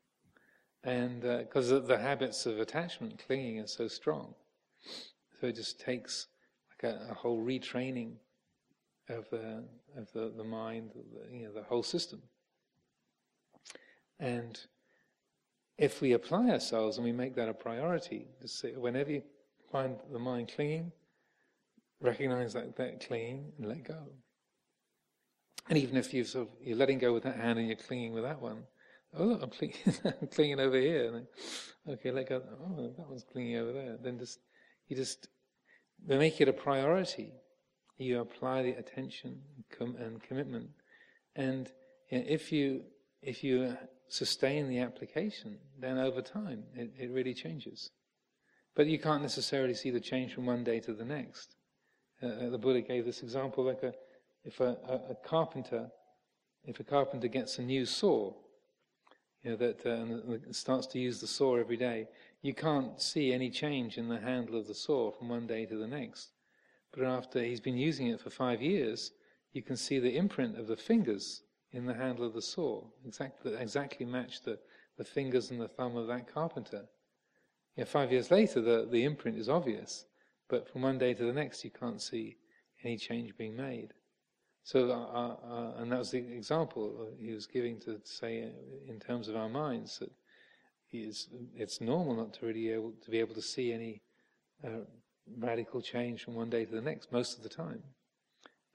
And 0.84 1.22
because 1.22 1.72
uh, 1.72 1.80
the 1.80 1.98
habits 1.98 2.46
of 2.46 2.60
attachment, 2.60 3.22
clinging, 3.26 3.60
are 3.60 3.68
so 3.68 3.88
strong, 3.88 4.34
so 5.40 5.48
it 5.48 5.56
just 5.56 5.80
takes 5.80 6.28
like 6.72 6.92
a, 6.92 7.12
a 7.12 7.14
whole 7.14 7.44
retraining 7.44 8.14
of 9.10 9.30
the 9.30 9.64
of 9.98 10.12
the, 10.14 10.32
the 10.36 10.44
mind, 10.44 10.92
the, 10.94 11.36
you 11.36 11.46
know, 11.46 11.54
the 11.54 11.64
whole 11.64 11.84
system. 11.84 12.22
And 14.20 14.60
if 15.78 16.02
we 16.02 16.14
apply 16.14 16.50
ourselves 16.50 16.98
and 16.98 17.06
we 17.06 17.12
make 17.12 17.36
that 17.36 17.50
a 17.50 17.54
priority, 17.54 18.28
say, 18.46 18.74
whenever 18.76 19.12
you 19.12 19.24
find 19.72 19.98
the 20.12 20.20
mind 20.20 20.52
clinging, 20.56 20.92
recognize 22.02 22.54
that, 22.54 22.76
that 22.78 23.06
clinging 23.06 23.52
and 23.58 23.68
let 23.68 23.84
go. 23.84 24.08
And 25.70 25.78
even 25.78 25.98
if 25.98 26.14
you 26.14 26.24
sort 26.24 26.48
of, 26.48 26.54
you're 26.62 26.78
letting 26.78 27.00
go 27.00 27.14
with 27.14 27.24
that 27.24 27.36
hand 27.36 27.60
and 27.60 27.68
you're 27.68 27.78
clinging 27.78 28.14
with 28.14 28.24
that 28.24 28.42
one, 28.42 28.64
oh 29.16 29.26
look, 29.26 29.44
I'm 29.44 29.50
clinging, 29.50 29.78
I'm 30.06 30.28
clinging 30.28 30.60
over 30.60 30.80
here. 30.80 31.12
Then, 31.12 31.28
okay, 31.90 32.12
let 32.12 32.30
go. 32.30 32.42
Oh, 32.62 32.94
that 32.98 33.10
one's 33.10 33.26
clinging 33.32 33.58
over 33.58 33.74
there. 33.74 33.98
Then 34.02 34.18
just 34.18 34.40
you 34.88 34.96
just 34.96 35.28
make 36.06 36.40
it 36.42 36.48
a 36.48 36.54
priority. 36.54 37.34
You 37.98 38.22
apply 38.22 38.64
the 38.64 38.72
attention 38.72 39.42
and 39.80 40.22
commitment, 40.22 40.70
and 41.36 41.72
if 42.10 42.52
you 42.52 42.84
if 43.22 43.44
you 43.44 43.76
sustain 44.10 44.70
the 44.70 44.80
application, 44.80 45.58
then 45.80 45.98
over 45.98 46.22
time 46.22 46.64
it, 46.76 46.92
it 46.98 47.12
really 47.12 47.34
changes. 47.34 47.90
But 48.76 48.88
you 48.88 49.00
can't 49.00 49.24
necessarily 49.24 49.74
see 49.74 49.90
the 49.90 50.00
change 50.00 50.34
from 50.34 50.46
one 50.46 50.64
day 50.64 50.80
to 50.82 50.94
the 50.94 51.04
next. 51.04 51.56
Uh, 52.22 52.28
uh 52.28 52.50
the 52.50 52.58
Buddha 52.58 52.82
gave 52.82 53.06
this 53.06 53.24
example 53.24 53.66
like 53.66 53.84
a, 53.84 53.94
if 54.44 54.60
a, 54.60 54.78
a, 54.88 55.12
a, 55.12 55.16
carpenter, 55.26 55.90
if 56.64 56.80
a 56.80 56.84
carpenter 56.84 57.28
gets 57.28 57.58
a 57.58 57.64
new 57.64 57.86
saw, 57.86 58.34
you 59.48 59.54
know, 59.54 59.58
that 59.58 59.86
uh, 59.86 60.52
starts 60.52 60.88
to 60.88 61.00
use 61.00 61.22
the 61.22 61.28
saw 61.28 61.56
every 61.56 61.78
day, 61.78 62.06
you 62.42 62.54
can't 62.54 63.02
see 63.02 63.32
any 63.32 63.50
change 63.50 63.98
in 63.98 64.10
the 64.10 64.20
handle 64.20 64.60
of 64.60 64.68
the 64.68 64.74
saw 64.74 65.10
from 65.10 65.30
one 65.30 65.48
day 65.48 65.66
to 65.66 65.78
the 65.78 65.88
next. 65.88 66.32
But 66.94 67.06
after 67.06 67.42
he's 67.42 67.62
been 67.62 67.78
using 67.78 68.08
it 68.08 68.20
for 68.20 68.30
five 68.30 68.62
years, 68.62 69.12
you 69.54 69.62
can 69.62 69.78
see 69.78 70.00
the 70.00 70.18
imprint 70.18 70.58
of 70.58 70.68
the 70.68 70.76
fingers 70.76 71.44
in 71.72 71.86
the 71.86 71.94
handle 71.94 72.26
of 72.26 72.34
the 72.34 72.42
saw, 72.42 72.84
exactly, 73.06 73.54
exactly 73.56 74.06
match 74.06 74.42
the, 74.42 74.60
the 74.98 75.06
fingers 75.06 75.50
and 75.50 75.62
the 75.62 75.70
thumb 75.70 75.96
of 75.96 76.08
that 76.08 76.32
carpenter. 76.34 76.84
You 77.78 77.84
know, 77.84 77.86
five 77.86 78.12
years 78.12 78.30
later, 78.30 78.60
the, 78.60 78.86
the 78.92 79.06
imprint 79.06 79.38
is 79.38 79.48
obvious, 79.48 80.08
but 80.50 80.68
from 80.68 80.82
one 80.82 80.98
day 80.98 81.14
to 81.14 81.24
the 81.24 81.32
next, 81.32 81.64
you 81.64 81.72
can't 81.72 82.02
see 82.02 82.36
any 82.84 82.98
change 82.98 83.38
being 83.38 83.56
made. 83.56 83.94
So, 84.68 84.92
uh, 84.92 85.50
uh, 85.50 85.82
and 85.82 85.90
that 85.94 86.00
was 86.00 86.12
the 86.12 86.18
example 86.18 87.08
he 87.18 87.32
was 87.32 87.48
giving 87.48 87.80
to 87.80 88.02
say, 88.04 88.52
in 88.86 89.00
terms 89.00 89.30
of 89.30 89.38
our 89.38 89.48
minds, 89.48 90.00
that 90.00 90.12
it's, 90.92 91.30
it's 91.56 91.80
normal 91.80 92.18
not 92.18 92.34
to 92.34 92.48
really 92.48 92.72
able 92.74 92.92
to 93.02 93.10
be 93.10 93.20
able 93.20 93.34
to 93.36 93.42
see 93.42 93.72
any 93.72 94.02
uh, 94.66 94.84
radical 95.38 95.82
change 95.82 96.26
from 96.26 96.36
one 96.36 96.50
day 96.50 96.66
to 96.66 96.76
the 96.76 96.82
next 96.82 97.14
most 97.14 97.38
of 97.38 97.44
the 97.44 97.50
time. 97.50 97.82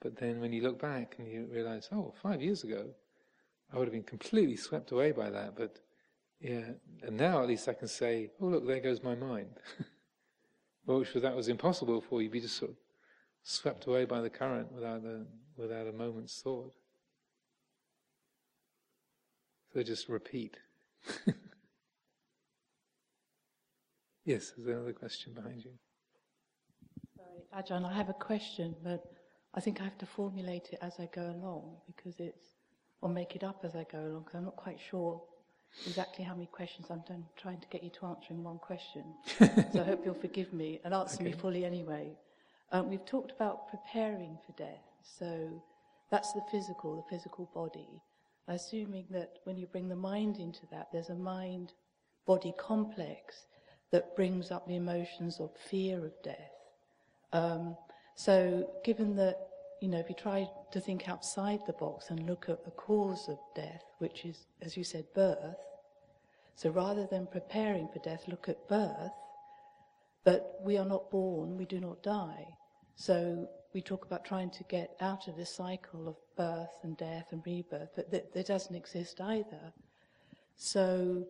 But 0.01 0.17
then 0.17 0.41
when 0.41 0.51
you 0.51 0.63
look 0.63 0.81
back 0.81 1.17
and 1.19 1.27
you 1.27 1.47
realize, 1.51 1.89
oh, 1.91 2.15
five 2.23 2.41
years 2.41 2.63
ago, 2.63 2.87
I 3.71 3.77
would 3.77 3.85
have 3.85 3.93
been 3.93 4.01
completely 4.01 4.57
swept 4.57 4.89
away 4.89 5.11
by 5.11 5.29
that. 5.29 5.55
But 5.55 5.77
yeah, 6.41 6.71
and 7.03 7.17
now 7.17 7.43
at 7.43 7.47
least 7.47 7.69
I 7.69 7.73
can 7.73 7.87
say, 7.87 8.31
oh, 8.41 8.47
look, 8.47 8.65
there 8.65 8.79
goes 8.79 9.03
my 9.03 9.13
mind. 9.13 9.59
well, 10.87 11.01
which 11.01 11.13
that 11.13 11.35
was 11.35 11.49
impossible 11.49 12.01
for 12.01 12.19
You'd 12.19 12.31
be 12.31 12.41
just 12.41 12.57
sort 12.57 12.71
of 12.71 12.77
swept 13.43 13.85
away 13.87 14.05
by 14.05 14.21
the 14.21 14.29
current 14.29 14.71
without 14.71 15.03
a, 15.03 15.25
without 15.57 15.87
a 15.87 15.91
moment's 15.91 16.41
thought. 16.41 16.73
So 19.73 19.83
just 19.83 20.07
repeat. 20.07 20.57
yes, 24.25 24.53
there's 24.55 24.67
another 24.67 24.93
question 24.93 25.33
behind 25.33 25.63
you. 25.65 25.71
Sorry, 27.17 27.41
Ajahn, 27.63 27.85
I 27.85 27.93
have 27.93 28.09
a 28.09 28.13
question, 28.13 28.75
but 28.83 29.03
I 29.55 29.59
think 29.59 29.81
I 29.81 29.83
have 29.83 29.97
to 29.97 30.05
formulate 30.05 30.69
it 30.71 30.79
as 30.81 30.99
I 30.99 31.09
go 31.13 31.23
along 31.23 31.77
because 31.87 32.19
it's, 32.19 32.43
or 33.01 33.09
make 33.09 33.35
it 33.35 33.43
up 33.43 33.61
as 33.63 33.75
I 33.75 33.85
go 33.91 33.99
along 33.99 34.23
because 34.23 34.35
I'm 34.35 34.45
not 34.45 34.55
quite 34.55 34.79
sure 34.79 35.21
exactly 35.87 36.23
how 36.23 36.33
many 36.33 36.45
questions 36.45 36.87
I'm 36.89 37.03
done, 37.07 37.25
trying 37.35 37.59
to 37.59 37.67
get 37.67 37.83
you 37.83 37.89
to 37.99 38.05
answer 38.05 38.27
in 38.29 38.43
one 38.43 38.59
question. 38.59 39.03
so 39.39 39.81
I 39.81 39.83
hope 39.83 40.05
you'll 40.05 40.13
forgive 40.13 40.53
me 40.53 40.79
and 40.85 40.93
answer 40.93 41.15
okay. 41.15 41.25
me 41.25 41.31
fully 41.31 41.65
anyway. 41.65 42.11
Um, 42.73 42.89
we've 42.89 43.05
talked 43.05 43.31
about 43.31 43.69
preparing 43.69 44.39
for 44.45 44.51
death. 44.53 44.83
So 45.03 45.61
that's 46.09 46.33
the 46.33 46.41
physical, 46.51 46.95
the 46.95 47.15
physical 47.15 47.49
body. 47.53 48.01
Assuming 48.47 49.05
that 49.11 49.37
when 49.43 49.57
you 49.57 49.67
bring 49.67 49.87
the 49.87 49.95
mind 49.95 50.37
into 50.37 50.65
that, 50.71 50.89
there's 50.91 51.09
a 51.09 51.15
mind 51.15 51.73
body 52.25 52.53
complex 52.57 53.45
that 53.91 54.15
brings 54.15 54.49
up 54.49 54.67
the 54.67 54.75
emotions 54.75 55.39
of 55.39 55.51
fear 55.69 56.03
of 56.03 56.11
death. 56.23 56.51
Um, 57.31 57.77
so, 58.15 58.69
given 58.83 59.15
that, 59.17 59.37
you 59.81 59.87
know, 59.87 59.99
if 59.99 60.09
you 60.09 60.15
try 60.15 60.49
to 60.71 60.79
think 60.79 61.07
outside 61.07 61.59
the 61.67 61.73
box 61.73 62.09
and 62.09 62.25
look 62.25 62.49
at 62.49 62.65
the 62.65 62.71
cause 62.71 63.29
of 63.29 63.37
death, 63.55 63.83
which 63.99 64.25
is, 64.25 64.45
as 64.61 64.75
you 64.75 64.83
said, 64.83 65.05
birth, 65.13 65.57
so 66.55 66.71
rather 66.71 67.05
than 67.05 67.27
preparing 67.27 67.87
for 67.87 67.99
death, 67.99 68.23
look 68.27 68.49
at 68.49 68.67
birth, 68.67 69.11
but 70.23 70.59
we 70.63 70.77
are 70.77 70.85
not 70.85 71.11
born, 71.11 71.57
we 71.57 71.65
do 71.65 71.79
not 71.79 72.01
die. 72.01 72.47
So 72.95 73.47
we 73.73 73.81
talk 73.81 74.05
about 74.05 74.23
trying 74.23 74.51
to 74.51 74.63
get 74.65 74.95
out 75.01 75.27
of 75.27 75.35
this 75.35 75.53
cycle 75.53 76.07
of 76.07 76.15
birth 76.35 76.83
and 76.83 76.95
death 76.95 77.27
and 77.31 77.41
rebirth, 77.45 77.89
but 77.95 78.11
that, 78.11 78.47
doesn't 78.47 78.75
exist 78.75 79.19
either. 79.19 79.73
So 80.55 81.25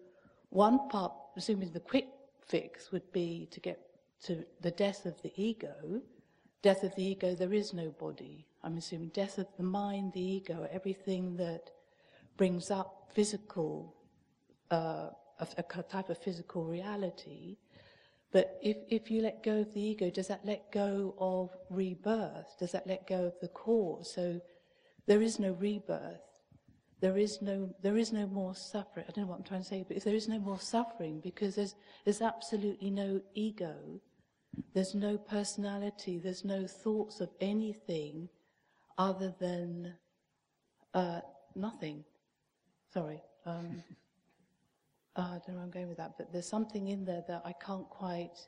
one 0.50 0.90
part, 0.90 1.14
assuming 1.38 1.72
the 1.72 1.80
quick 1.80 2.08
fix 2.46 2.92
would 2.92 3.12
be 3.12 3.48
to 3.52 3.60
get 3.60 3.80
to 4.26 4.46
the 4.62 4.72
death 4.72 5.06
of 5.06 5.22
the 5.22 5.32
ego, 5.36 6.02
death 6.62 6.84
of 6.84 6.96
the 6.96 7.04
ego, 7.04 7.36
there 7.36 7.54
is 7.54 7.74
no 7.74 7.90
body. 7.90 8.46
I'm 8.64 8.78
assuming 8.78 9.10
death 9.10 9.38
of 9.38 9.48
the 9.58 9.64
mind, 9.64 10.14
the 10.14 10.22
ego, 10.22 10.68
everything 10.72 11.36
that 11.38 11.72
brings 12.38 12.72
up 12.72 13.10
physical, 13.14 13.96
uh, 14.72 15.10
a, 15.40 15.48
a, 15.58 15.84
type 15.84 16.10
of 16.10 16.18
physical 16.18 16.64
reality. 16.66 17.58
But 18.34 18.58
if, 18.64 18.78
if 18.90 19.12
you 19.12 19.22
let 19.22 19.44
go 19.44 19.60
of 19.60 19.74
the 19.74 19.80
ego, 19.80 20.10
does 20.10 20.28
that 20.28 20.44
let 20.44 20.72
go 20.72 21.14
of 21.20 21.56
rebirth? 21.70 22.58
Does 22.60 22.72
that 22.72 22.88
let 22.88 23.08
go 23.08 23.26
of 23.26 23.40
the 23.40 23.48
cause? 23.48 24.12
So 24.14 24.42
there 25.06 25.22
is 25.22 25.40
no 25.40 25.52
rebirth. 25.52 26.20
There 27.00 27.18
is 27.18 27.42
no, 27.42 27.70
there 27.84 27.98
is 27.98 28.12
no 28.12 28.26
more 28.26 28.56
suffering. 28.56 29.06
I 29.08 29.12
don't 29.12 29.26
know 29.26 29.30
what 29.30 29.38
I'm 29.38 29.44
trying 29.44 29.62
to 29.62 29.68
say, 29.68 29.86
but 29.88 29.98
if 29.98 30.04
there 30.04 30.16
is 30.16 30.28
no 30.28 30.40
more 30.40 30.60
suffering, 30.60 31.20
because 31.20 31.56
there's, 31.56 31.76
there's 32.06 32.22
absolutely 32.22 32.90
no 32.90 33.22
ego, 33.36 33.76
there's 34.74 34.96
no 34.96 35.18
personality, 35.18 36.18
there's 36.18 36.44
no 36.44 36.66
thoughts 36.66 37.20
of 37.20 37.30
anything 37.40 38.30
other 38.98 39.34
than 39.40 39.94
uh, 40.96 41.22
nothing. 41.56 42.04
Sorry. 42.94 43.22
Um, 43.46 43.84
uh, 45.16 45.22
I 45.22 45.40
don't 45.46 45.50
know 45.50 45.56
where 45.56 45.64
I'm 45.64 45.72
going 45.72 45.88
with 45.88 45.98
that, 45.98 46.14
but 46.18 46.32
there's 46.32 46.48
something 46.48 46.88
in 46.88 47.06
there 47.06 47.24
that 47.28 47.44
I 47.46 47.54
can't 47.54 47.88
quite. 47.90 48.48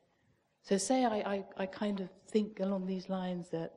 So, 0.64 0.78
say 0.78 1.06
I, 1.06 1.18
I, 1.18 1.46
I 1.58 1.66
kind 1.68 2.00
of 2.00 2.10
think 2.28 2.60
along 2.60 2.88
these 2.88 3.08
lines 3.08 3.50
that 3.50 3.74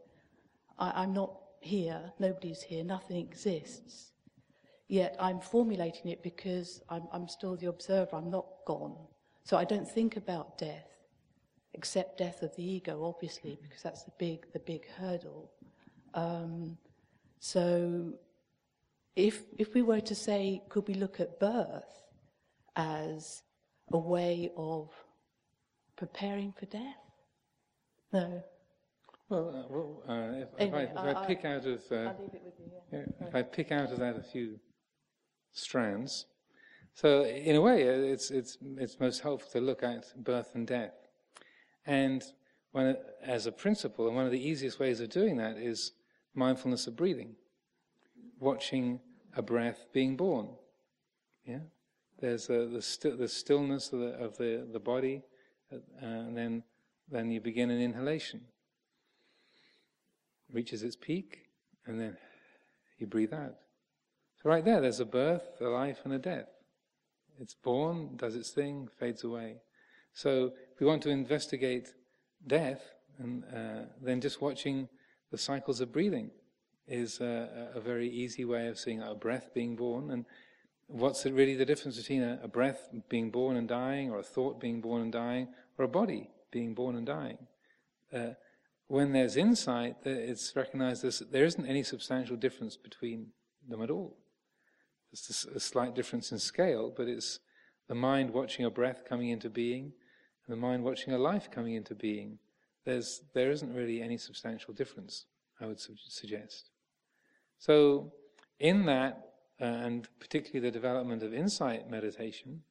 I, 0.78 1.02
I'm 1.02 1.12
not 1.12 1.32
here, 1.60 2.12
nobody's 2.18 2.62
here, 2.62 2.84
nothing 2.84 3.18
exists. 3.18 4.12
Yet 4.88 5.14
I'm 5.20 5.38
formulating 5.40 6.10
it 6.10 6.22
because 6.22 6.80
I'm, 6.88 7.02
I'm 7.12 7.28
still 7.28 7.56
the 7.56 7.66
observer, 7.66 8.16
I'm 8.16 8.30
not 8.30 8.46
gone. 8.66 8.96
So 9.44 9.58
I 9.58 9.64
don't 9.64 9.88
think 9.88 10.16
about 10.16 10.56
death 10.56 10.88
except 11.74 12.18
death 12.18 12.42
of 12.42 12.56
the 12.56 12.64
ego, 12.64 13.04
obviously, 13.04 13.58
because 13.62 13.82
that's 13.82 14.02
the 14.04 14.12
big, 14.18 14.50
the 14.52 14.58
big 14.60 14.88
hurdle. 14.98 15.50
Um, 16.14 16.78
so, 17.38 18.14
if 19.14 19.42
if 19.58 19.74
we 19.74 19.82
were 19.82 20.00
to 20.00 20.14
say, 20.14 20.62
could 20.70 20.88
we 20.88 20.94
look 20.94 21.20
at 21.20 21.38
birth 21.38 22.07
as 22.78 23.42
a 23.92 23.98
way 23.98 24.50
of 24.56 24.88
preparing 25.96 26.54
for 26.58 26.64
death? 26.66 26.96
No. 28.12 28.42
Well, 29.28 29.48
uh, 29.50 29.68
well 29.68 30.02
uh, 30.08 30.42
if, 30.42 30.48
anyway, 30.58 30.88
if, 30.90 30.96
I, 30.96 31.10
if 31.10 31.16
I, 31.16 31.22
I, 31.22 31.26
pick 31.26 31.44
out 31.44 31.66
of 31.66 31.82
uh, 31.92 31.94
you, 31.94 32.30
yeah. 32.90 33.00
If 33.20 33.34
I 33.34 33.42
pick 33.42 33.72
out 33.72 33.92
of 33.92 33.98
that 33.98 34.16
a 34.16 34.22
few 34.22 34.58
strands, 35.52 36.24
so 36.94 37.24
in 37.24 37.56
a 37.56 37.60
way, 37.60 37.86
uh, 37.88 37.92
it's 37.92 38.30
it's 38.30 38.56
it's 38.78 38.98
most 38.98 39.20
helpful 39.20 39.60
to 39.60 39.60
look 39.60 39.82
at 39.82 40.06
birth 40.16 40.54
and 40.54 40.66
death 40.66 40.94
And 41.84 42.24
as 43.22 43.46
a 43.46 43.52
principle, 43.52 44.06
and 44.06 44.16
one 44.16 44.24
of 44.24 44.32
the 44.32 44.48
easiest 44.48 44.78
ways 44.78 45.00
of 45.00 45.10
doing 45.10 45.36
that 45.36 45.58
is 45.58 45.92
mindfulness 46.34 46.86
of 46.86 46.96
breathing, 46.96 47.34
watching 48.38 49.00
a 49.36 49.42
breath 49.42 49.86
being 49.92 50.16
born. 50.16 50.48
Yeah, 51.44 51.60
there's 52.20 52.50
a, 52.50 52.66
the, 52.66 53.16
the 53.16 53.28
stillness 53.28 53.92
of 53.92 54.00
the, 54.00 54.06
of 54.18 54.36
the, 54.36 54.66
the 54.72 54.80
body, 54.80 55.22
uh, 55.72 55.78
and 56.00 56.36
then 56.36 56.62
then 57.10 57.30
you 57.30 57.40
begin 57.40 57.70
an 57.70 57.80
inhalation. 57.80 58.42
Reaches 60.52 60.82
its 60.82 60.96
peak, 60.96 61.46
and 61.86 61.98
then 62.00 62.16
you 62.98 63.06
breathe 63.06 63.32
out. 63.32 63.54
So 64.42 64.50
right 64.50 64.64
there, 64.64 64.80
there's 64.80 65.00
a 65.00 65.04
birth, 65.04 65.44
a 65.60 65.68
life, 65.68 66.00
and 66.04 66.12
a 66.12 66.18
death. 66.18 66.48
It's 67.40 67.54
born, 67.54 68.16
does 68.16 68.34
its 68.34 68.50
thing, 68.50 68.88
fades 68.98 69.24
away. 69.24 69.56
So 70.12 70.52
if 70.72 70.80
we 70.80 70.86
want 70.86 71.02
to 71.02 71.10
investigate 71.10 71.88
death, 72.46 72.82
and 73.18 73.44
uh, 73.44 73.84
then 74.00 74.20
just 74.20 74.40
watching 74.40 74.88
the 75.30 75.38
cycles 75.38 75.80
of 75.80 75.92
breathing 75.92 76.30
is 76.86 77.20
a, 77.20 77.70
a, 77.74 77.80
very 77.80 78.08
easy 78.08 78.44
way 78.44 78.68
of 78.68 78.78
seeing 78.78 79.02
a 79.02 79.14
breath 79.14 79.50
being 79.54 79.76
born. 79.76 80.10
And 80.10 80.24
what's 80.88 81.24
really 81.24 81.54
the 81.54 81.64
difference 81.64 81.96
between 81.96 82.22
a, 82.22 82.40
a, 82.42 82.48
breath 82.48 82.88
being 83.08 83.30
born 83.30 83.56
and 83.56 83.68
dying, 83.68 84.10
or 84.10 84.18
a 84.18 84.22
thought 84.22 84.60
being 84.60 84.80
born 84.80 85.02
and 85.02 85.12
dying, 85.12 85.48
or 85.78 85.84
a 85.84 85.88
body 85.88 86.30
being 86.50 86.74
born 86.74 86.96
and 86.96 87.06
dying? 87.06 87.38
Uh, 88.12 88.30
when 88.88 89.12
there's 89.12 89.36
insight, 89.36 89.96
it's 90.04 90.56
recognized 90.56 91.02
that 91.02 91.30
there 91.30 91.44
isn't 91.44 91.66
any 91.66 91.82
substantial 91.82 92.36
difference 92.36 92.76
between 92.76 93.28
them 93.68 93.82
at 93.82 93.90
all. 93.90 94.16
There's 95.12 95.46
a 95.54 95.60
slight 95.60 95.94
difference 95.94 96.32
in 96.32 96.38
scale, 96.38 96.92
but 96.94 97.06
it's 97.06 97.38
the 97.86 97.94
mind 97.94 98.30
watching 98.30 98.64
a 98.64 98.70
breath 98.70 99.04
coming 99.06 99.28
into 99.28 99.50
being, 99.50 99.92
and 100.46 100.56
the 100.56 100.56
mind 100.56 100.84
watching 100.84 101.12
a 101.12 101.18
life 101.18 101.50
coming 101.50 101.74
into 101.74 101.94
being. 101.94 102.38
There's, 102.86 103.22
there 103.34 103.50
isn't 103.50 103.74
really 103.74 104.00
any 104.00 104.16
substantial 104.16 104.72
difference, 104.72 105.26
I 105.60 105.66
would 105.66 105.80
su- 105.80 105.94
suggest. 105.98 106.70
So, 107.58 108.12
in 108.58 108.86
that, 108.86 109.27
and 109.60 110.08
particularly 110.20 110.60
the 110.60 110.72
development 110.72 111.22
of 111.22 111.34
insight 111.34 111.90
meditation, 111.90 112.62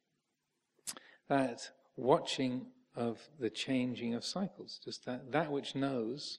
that 1.28 1.70
watching 1.96 2.66
of 2.96 3.28
the 3.38 3.50
changing 3.50 4.14
of 4.14 4.24
cycles, 4.24 4.80
just 4.84 5.04
that, 5.06 5.30
that 5.30 5.50
which 5.50 5.74
knows 5.74 6.38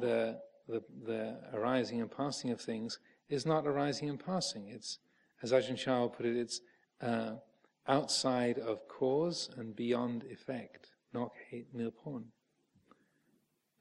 the, 0.00 0.38
the, 0.68 0.82
the 1.06 1.38
arising 1.52 2.00
and 2.00 2.10
passing 2.10 2.50
of 2.50 2.60
things 2.60 2.98
is 3.28 3.46
not 3.46 3.66
arising 3.66 4.08
and 4.08 4.24
passing. 4.24 4.68
It's, 4.68 4.98
as 5.42 5.52
Ajahn 5.52 5.76
Chah 5.76 6.08
put 6.08 6.26
it, 6.26 6.36
it's 6.36 6.60
uh, 7.00 7.34
outside 7.86 8.58
of 8.58 8.88
cause 8.88 9.50
and 9.56 9.74
beyond 9.74 10.24
effect. 10.30 10.88
Nok 11.12 11.32
hate 11.50 11.76
nilpon. 11.76 12.24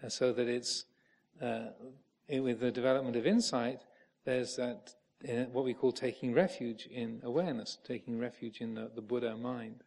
Uh, 0.04 0.10
so 0.10 0.34
that 0.34 0.48
it's, 0.48 0.86
uh, 1.42 1.70
it, 2.28 2.40
with 2.40 2.60
the 2.60 2.72
development 2.72 3.16
of 3.16 3.26
insight, 3.26 3.80
there's 4.26 4.56
that, 4.56 4.66
uh, 4.88 5.01
what 5.52 5.66
we 5.66 5.74
call 5.74 5.92
taking 5.92 6.34
refuge 6.34 6.88
in 6.88 7.22
awareness, 7.24 7.78
taking 7.86 8.20
refuge 8.20 8.62
in 8.62 8.74
the, 8.74 8.92
the 8.94 9.02
Buddha 9.02 9.36
mind. 9.36 9.84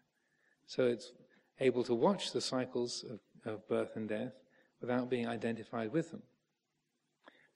So 0.66 0.86
it's 0.86 1.12
able 1.60 1.84
to 1.84 1.94
watch 1.94 2.32
the 2.32 2.40
cycles 2.40 3.04
of, 3.08 3.20
of 3.52 3.68
birth 3.68 3.96
and 3.96 4.08
death 4.08 4.32
without 4.80 5.10
being 5.10 5.26
identified 5.26 5.92
with 5.92 6.10
them. 6.10 6.22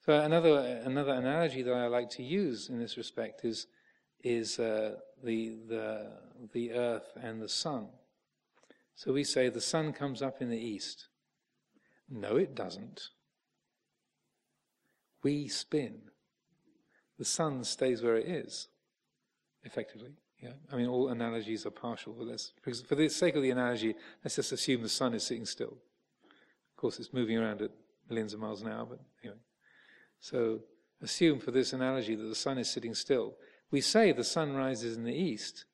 So 0.04 0.18
another 0.20 0.80
another 0.84 1.12
analogy 1.12 1.62
that 1.62 1.74
I 1.74 1.86
like 1.86 2.08
to 2.10 2.22
use 2.22 2.70
in 2.70 2.78
this 2.78 2.96
respect 2.96 3.44
is 3.44 3.66
is 4.24 4.58
uh, 4.58 4.94
the 5.22 5.56
the 5.68 6.12
the 6.52 6.72
earth 6.72 7.12
and 7.20 7.42
the 7.42 7.48
sun. 7.48 7.88
So 8.94 9.12
we 9.12 9.24
say 9.24 9.48
the 9.48 9.60
sun 9.60 9.92
comes 9.92 10.22
up 10.22 10.40
in 10.40 10.48
the 10.48 10.58
east. 10.58 11.08
No, 12.08 12.36
it 12.36 12.54
doesn't. 12.54 13.08
We 15.22 15.48
spin. 15.48 16.02
The 17.18 17.24
sun 17.24 17.64
stays 17.64 18.02
where 18.02 18.16
it 18.16 18.26
is, 18.26 18.68
effectively. 19.64 20.12
Yeah, 20.40 20.52
I 20.72 20.76
mean, 20.76 20.87
all 20.87 21.09
analogies 21.09 21.66
are 21.66 21.70
partial, 21.70 22.12
but 22.12 22.28
let's, 22.28 22.52
for 22.87 22.94
the 22.94 23.09
sake 23.09 23.35
of 23.35 23.42
the 23.42 23.50
analogy, 23.50 23.96
let's 24.22 24.37
just 24.37 24.52
assume 24.52 24.83
the 24.83 24.88
sun 24.88 25.14
is 25.14 25.24
sitting 25.24 25.46
still. 25.46 25.76
Of 26.22 26.76
course, 26.76 27.00
it's 27.00 27.12
moving 27.12 27.37
around 27.37 27.61
at 27.61 27.72
millions 28.09 28.35
of 28.35 28.40
miles 28.40 28.62
an 28.62 28.68
hour, 28.68 28.87
but 28.87 29.00
anyway. 29.22 29.38
So, 30.20 30.61
assume 31.02 31.40
for 31.40 31.50
this 31.50 31.72
analogy 31.72 32.14
that 32.14 32.22
the 32.22 32.37
sun 32.37 32.59
is 32.59 32.70
sitting 32.70 32.94
still. 32.94 33.35
We 33.70 33.81
say 33.81 34.12
the 34.12 34.22
sun 34.24 34.54
rises 34.54 34.96
in 34.96 35.04
the 35.04 35.14
east 35.14 35.64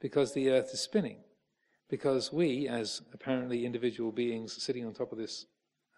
because 0.00 0.32
the 0.32 0.50
earth 0.50 0.70
is 0.72 0.80
spinning. 0.80 1.18
Because 1.88 2.32
we, 2.32 2.66
as 2.68 3.02
apparently 3.12 3.64
individual 3.64 4.10
beings 4.12 4.60
sitting 4.60 4.84
on 4.84 4.92
top 4.92 5.12
of 5.12 5.18
this 5.18 5.46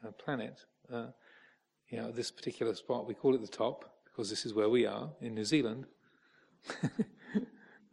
uh, 0.07 0.11
planet, 0.11 0.61
uh, 0.93 1.07
you 1.89 1.99
know, 1.99 2.11
this 2.11 2.31
particular 2.31 2.75
spot, 2.75 3.07
we 3.07 3.15
call 3.15 3.35
it 3.35 3.41
the 3.41 3.47
top 3.47 3.98
because 4.19 4.31
this 4.31 4.45
is 4.45 4.53
where 4.53 4.69
we 4.69 4.85
are 4.85 5.11
in 5.21 5.33
New 5.33 5.45
Zealand. 5.45 5.87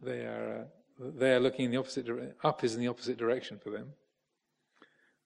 They 0.02 0.20
are 0.20 0.68
uh, 1.00 1.10
they 1.16 1.32
are 1.32 1.40
looking 1.40 1.64
in 1.64 1.70
the 1.70 1.78
opposite 1.78 2.04
direction. 2.04 2.34
Up 2.44 2.62
is 2.62 2.74
in 2.74 2.80
the 2.80 2.86
opposite 2.86 3.16
direction 3.16 3.58
for 3.58 3.70
them. 3.70 3.92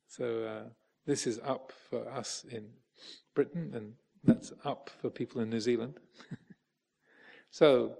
So 0.06 0.44
uh, 0.44 0.68
this 1.06 1.26
is 1.26 1.38
up 1.44 1.72
for 1.90 2.08
us 2.08 2.46
in 2.48 2.68
Britain, 3.34 3.72
and 3.74 3.92
that's 4.24 4.52
up 4.64 4.90
for 5.02 5.10
people 5.10 5.42
in 5.42 5.50
New 5.50 5.60
Zealand. 5.60 5.94
so 7.50 7.96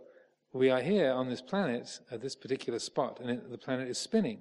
we 0.55 0.71
are 0.71 0.81
here 0.81 1.13
on 1.13 1.29
this 1.29 1.43
planet 1.43 2.01
at 2.11 2.23
this 2.23 2.37
particular 2.37 2.79
spot, 2.79 3.19
and 3.21 3.31
it, 3.31 3.51
the 3.51 3.59
planet 3.59 3.89
is 3.89 3.99
spinning. 3.99 4.39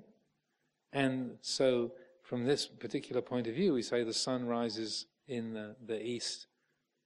And 0.94 1.32
so, 1.42 1.92
from 2.24 2.46
this 2.46 2.68
particular 2.68 3.22
point 3.22 3.48
of 3.48 3.56
view, 3.56 3.74
we 3.74 3.82
say 3.82 4.04
the 4.04 4.14
sun 4.14 4.46
rises 4.46 5.08
in 5.28 5.54
the, 5.54 5.76
the 5.86 6.02
east 6.02 6.46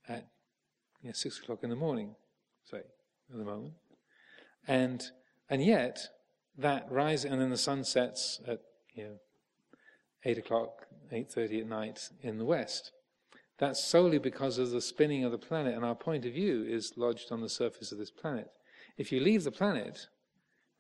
at 0.08 0.28
you 1.04 1.10
know, 1.10 1.14
six 1.14 1.38
o'clock 1.40 1.60
in 1.64 1.70
the 1.70 1.76
morning, 1.76 2.16
say, 2.64 2.78
at 2.78 3.38
the 3.38 3.44
moment. 3.44 3.74
And, 4.68 5.04
and 5.50 5.64
yet, 5.64 6.08
that 6.58 6.90
rise, 6.90 7.26
and 7.26 7.40
then 7.40 7.50
the 7.50 7.58
sun 7.58 7.84
sets 7.84 8.40
at, 8.48 8.62
you 8.94 9.04
know, 9.04 9.20
8 10.26 10.38
o'clock, 10.38 10.88
8.30 11.12 11.62
at 11.62 11.68
night 11.68 12.10
in 12.22 12.38
the 12.38 12.46
west. 12.46 12.92
That's 13.60 13.84
solely 13.84 14.18
because 14.18 14.58
of 14.58 14.72
the 14.72 14.82
spinning 14.82 15.26
of 15.26 15.32
the 15.32 15.38
planet, 15.38 15.76
and 15.76 15.84
our 15.84 15.96
point 15.96 16.26
of 16.26 16.34
view 16.34 16.64
is 16.64 16.94
lodged 16.96 17.32
on 17.32 17.42
the 17.42 17.50
surface 17.50 17.92
of 17.92 17.98
this 17.98 18.12
planet. 18.12 18.50
If 18.98 19.12
you 19.12 19.20
leave 19.20 19.44
the 19.44 19.52
planet 19.52 20.08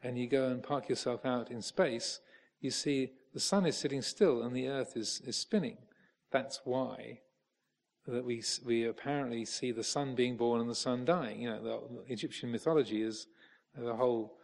and 0.02 0.18
you 0.18 0.28
go 0.28 0.48
and 0.48 0.64
park 0.64 0.88
yourself 0.90 1.26
out 1.26 1.52
in 1.52 1.62
space, 1.62 2.22
you 2.62 2.72
see 2.72 3.12
the 3.34 3.40
sun 3.40 3.66
is 3.66 3.76
sitting 3.76 4.02
still 4.02 4.42
and 4.42 4.56
the 4.56 4.68
earth 4.68 4.96
is, 4.96 5.22
is 5.26 5.36
spinning. 5.36 5.78
That's 6.32 6.62
why 6.64 7.20
that 8.08 8.26
we, 8.26 8.44
we 8.66 8.86
apparently 8.86 9.46
see 9.46 9.72
the 9.72 9.84
sun 9.84 10.16
being 10.16 10.36
born 10.36 10.60
and 10.60 10.70
the 10.70 10.76
sun 10.76 11.06
dying. 11.06 11.42
You 11.42 11.50
know, 11.50 11.62
the 11.62 12.14
Egyptian 12.14 12.52
mythology 12.52 13.02
is 13.02 13.28
the 13.76 13.96
whole 13.96 14.38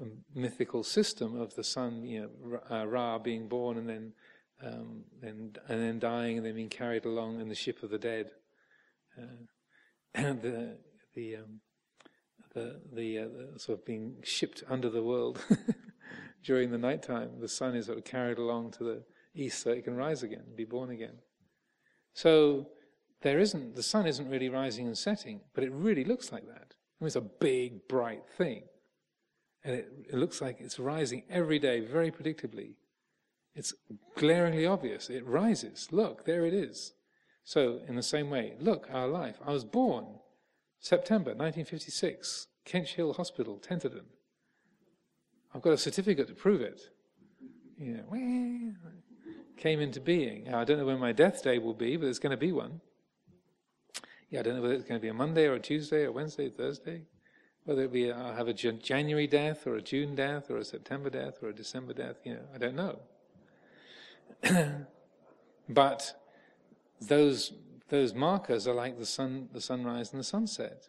um, 0.00 0.18
mythical 0.34 0.82
system 0.82 1.40
of 1.40 1.54
the 1.54 1.62
sun, 1.62 2.04
you 2.04 2.22
know, 2.22 2.60
uh, 2.70 2.86
Ra 2.86 3.18
being 3.18 3.48
born 3.48 3.78
and 3.78 3.88
then, 3.88 4.12
um, 4.62 5.04
and, 5.22 5.58
and 5.68 5.80
then 5.80 5.98
dying 5.98 6.38
and 6.38 6.46
then 6.46 6.56
being 6.56 6.68
carried 6.68 7.04
along 7.04 7.40
in 7.40 7.48
the 7.48 7.54
ship 7.54 7.82
of 7.82 7.90
the 7.90 7.98
dead. 7.98 8.30
Uh, 9.16 9.44
and 10.14 10.42
the, 10.42 10.76
the, 11.14 11.36
um, 11.36 11.60
the, 12.52 12.80
the, 12.92 13.18
uh, 13.18 13.28
the, 13.52 13.58
sort 13.58 13.78
of 13.78 13.84
being 13.84 14.16
shipped 14.24 14.64
under 14.68 14.90
the 14.90 15.02
world 15.02 15.40
during 16.44 16.72
the 16.72 16.78
night 16.78 17.02
time. 17.02 17.30
The 17.40 17.48
sun 17.48 17.76
is 17.76 17.86
sort 17.86 17.98
of 17.98 18.04
carried 18.04 18.38
along 18.38 18.72
to 18.72 18.84
the 18.84 19.02
east 19.36 19.62
so 19.62 19.70
it 19.70 19.84
can 19.84 19.94
rise 19.94 20.24
again, 20.24 20.44
be 20.56 20.64
born 20.64 20.90
again. 20.90 21.18
So 22.12 22.68
there 23.24 23.40
isn't, 23.40 23.74
the 23.74 23.82
sun 23.82 24.06
isn't 24.06 24.28
really 24.28 24.48
rising 24.48 24.86
and 24.86 24.96
setting, 24.96 25.40
but 25.54 25.64
it 25.64 25.72
really 25.72 26.04
looks 26.04 26.30
like 26.30 26.46
that. 26.46 26.74
I 26.74 26.96
mean, 27.00 27.06
it's 27.06 27.16
a 27.16 27.22
big, 27.22 27.88
bright 27.88 28.22
thing. 28.28 28.64
And 29.64 29.74
it, 29.74 29.88
it 30.10 30.14
looks 30.14 30.42
like 30.42 30.60
it's 30.60 30.78
rising 30.78 31.24
every 31.30 31.58
day 31.58 31.80
very 31.80 32.10
predictably. 32.10 32.74
It's 33.54 33.72
glaringly 34.16 34.66
obvious. 34.66 35.08
It 35.08 35.26
rises. 35.26 35.88
Look, 35.90 36.26
there 36.26 36.44
it 36.44 36.52
is. 36.52 36.92
So, 37.44 37.80
in 37.88 37.96
the 37.96 38.02
same 38.02 38.30
way, 38.30 38.54
look, 38.60 38.88
our 38.92 39.06
life. 39.06 39.36
I 39.44 39.52
was 39.52 39.64
born 39.64 40.06
September 40.78 41.30
1956, 41.30 42.48
Kench 42.66 42.88
Hill 42.88 43.14
Hospital, 43.14 43.58
Tenterden. 43.58 44.04
I've 45.54 45.62
got 45.62 45.72
a 45.72 45.78
certificate 45.78 46.28
to 46.28 46.34
prove 46.34 46.60
it. 46.60 46.90
You 47.78 47.94
know, 47.94 48.72
came 49.56 49.80
into 49.80 50.00
being. 50.00 50.52
I 50.52 50.64
don't 50.64 50.78
know 50.78 50.86
when 50.86 50.98
my 50.98 51.12
death 51.12 51.42
day 51.42 51.58
will 51.58 51.74
be, 51.74 51.96
but 51.96 52.04
there's 52.04 52.18
going 52.18 52.32
to 52.32 52.36
be 52.36 52.52
one. 52.52 52.80
Yeah, 54.30 54.40
I 54.40 54.42
don't 54.42 54.56
know 54.56 54.62
whether 54.62 54.74
it's 54.74 54.84
going 54.84 55.00
to 55.00 55.02
be 55.02 55.08
a 55.08 55.14
Monday 55.14 55.46
or 55.46 55.54
a 55.54 55.60
Tuesday 55.60 56.04
or 56.04 56.12
Wednesday, 56.12 56.46
or 56.46 56.50
Thursday. 56.50 57.02
Whether 57.64 57.84
it 57.84 57.92
be 57.92 58.12
I'll 58.12 58.34
have 58.34 58.48
a 58.48 58.52
January 58.52 59.26
death 59.26 59.66
or 59.66 59.76
a 59.76 59.82
June 59.82 60.14
death 60.14 60.50
or 60.50 60.58
a 60.58 60.64
September 60.64 61.08
death 61.08 61.42
or 61.42 61.48
a 61.48 61.54
December 61.54 61.94
death, 61.94 62.16
you 62.24 62.34
know, 62.34 62.44
I 62.54 62.58
don't 62.58 62.76
know. 62.76 63.00
but 65.68 66.14
those 67.00 67.52
those 67.88 68.14
markers 68.14 68.66
are 68.66 68.74
like 68.74 68.98
the 68.98 69.06
sun, 69.06 69.48
the 69.52 69.60
sunrise 69.60 70.12
and 70.12 70.20
the 70.20 70.24
sunset. 70.24 70.88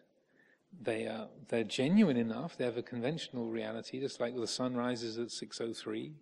They 0.78 1.06
are 1.06 1.28
they're 1.48 1.64
genuine 1.64 2.16
enough. 2.18 2.56
They 2.56 2.64
have 2.64 2.76
a 2.76 2.82
conventional 2.82 3.48
reality, 3.50 4.00
just 4.00 4.20
like 4.20 4.36
the 4.36 4.46
sun 4.46 4.74
rises 4.74 5.18
at 5.18 5.30
six 5.30 5.60
oh 5.60 5.72
three, 5.72 6.12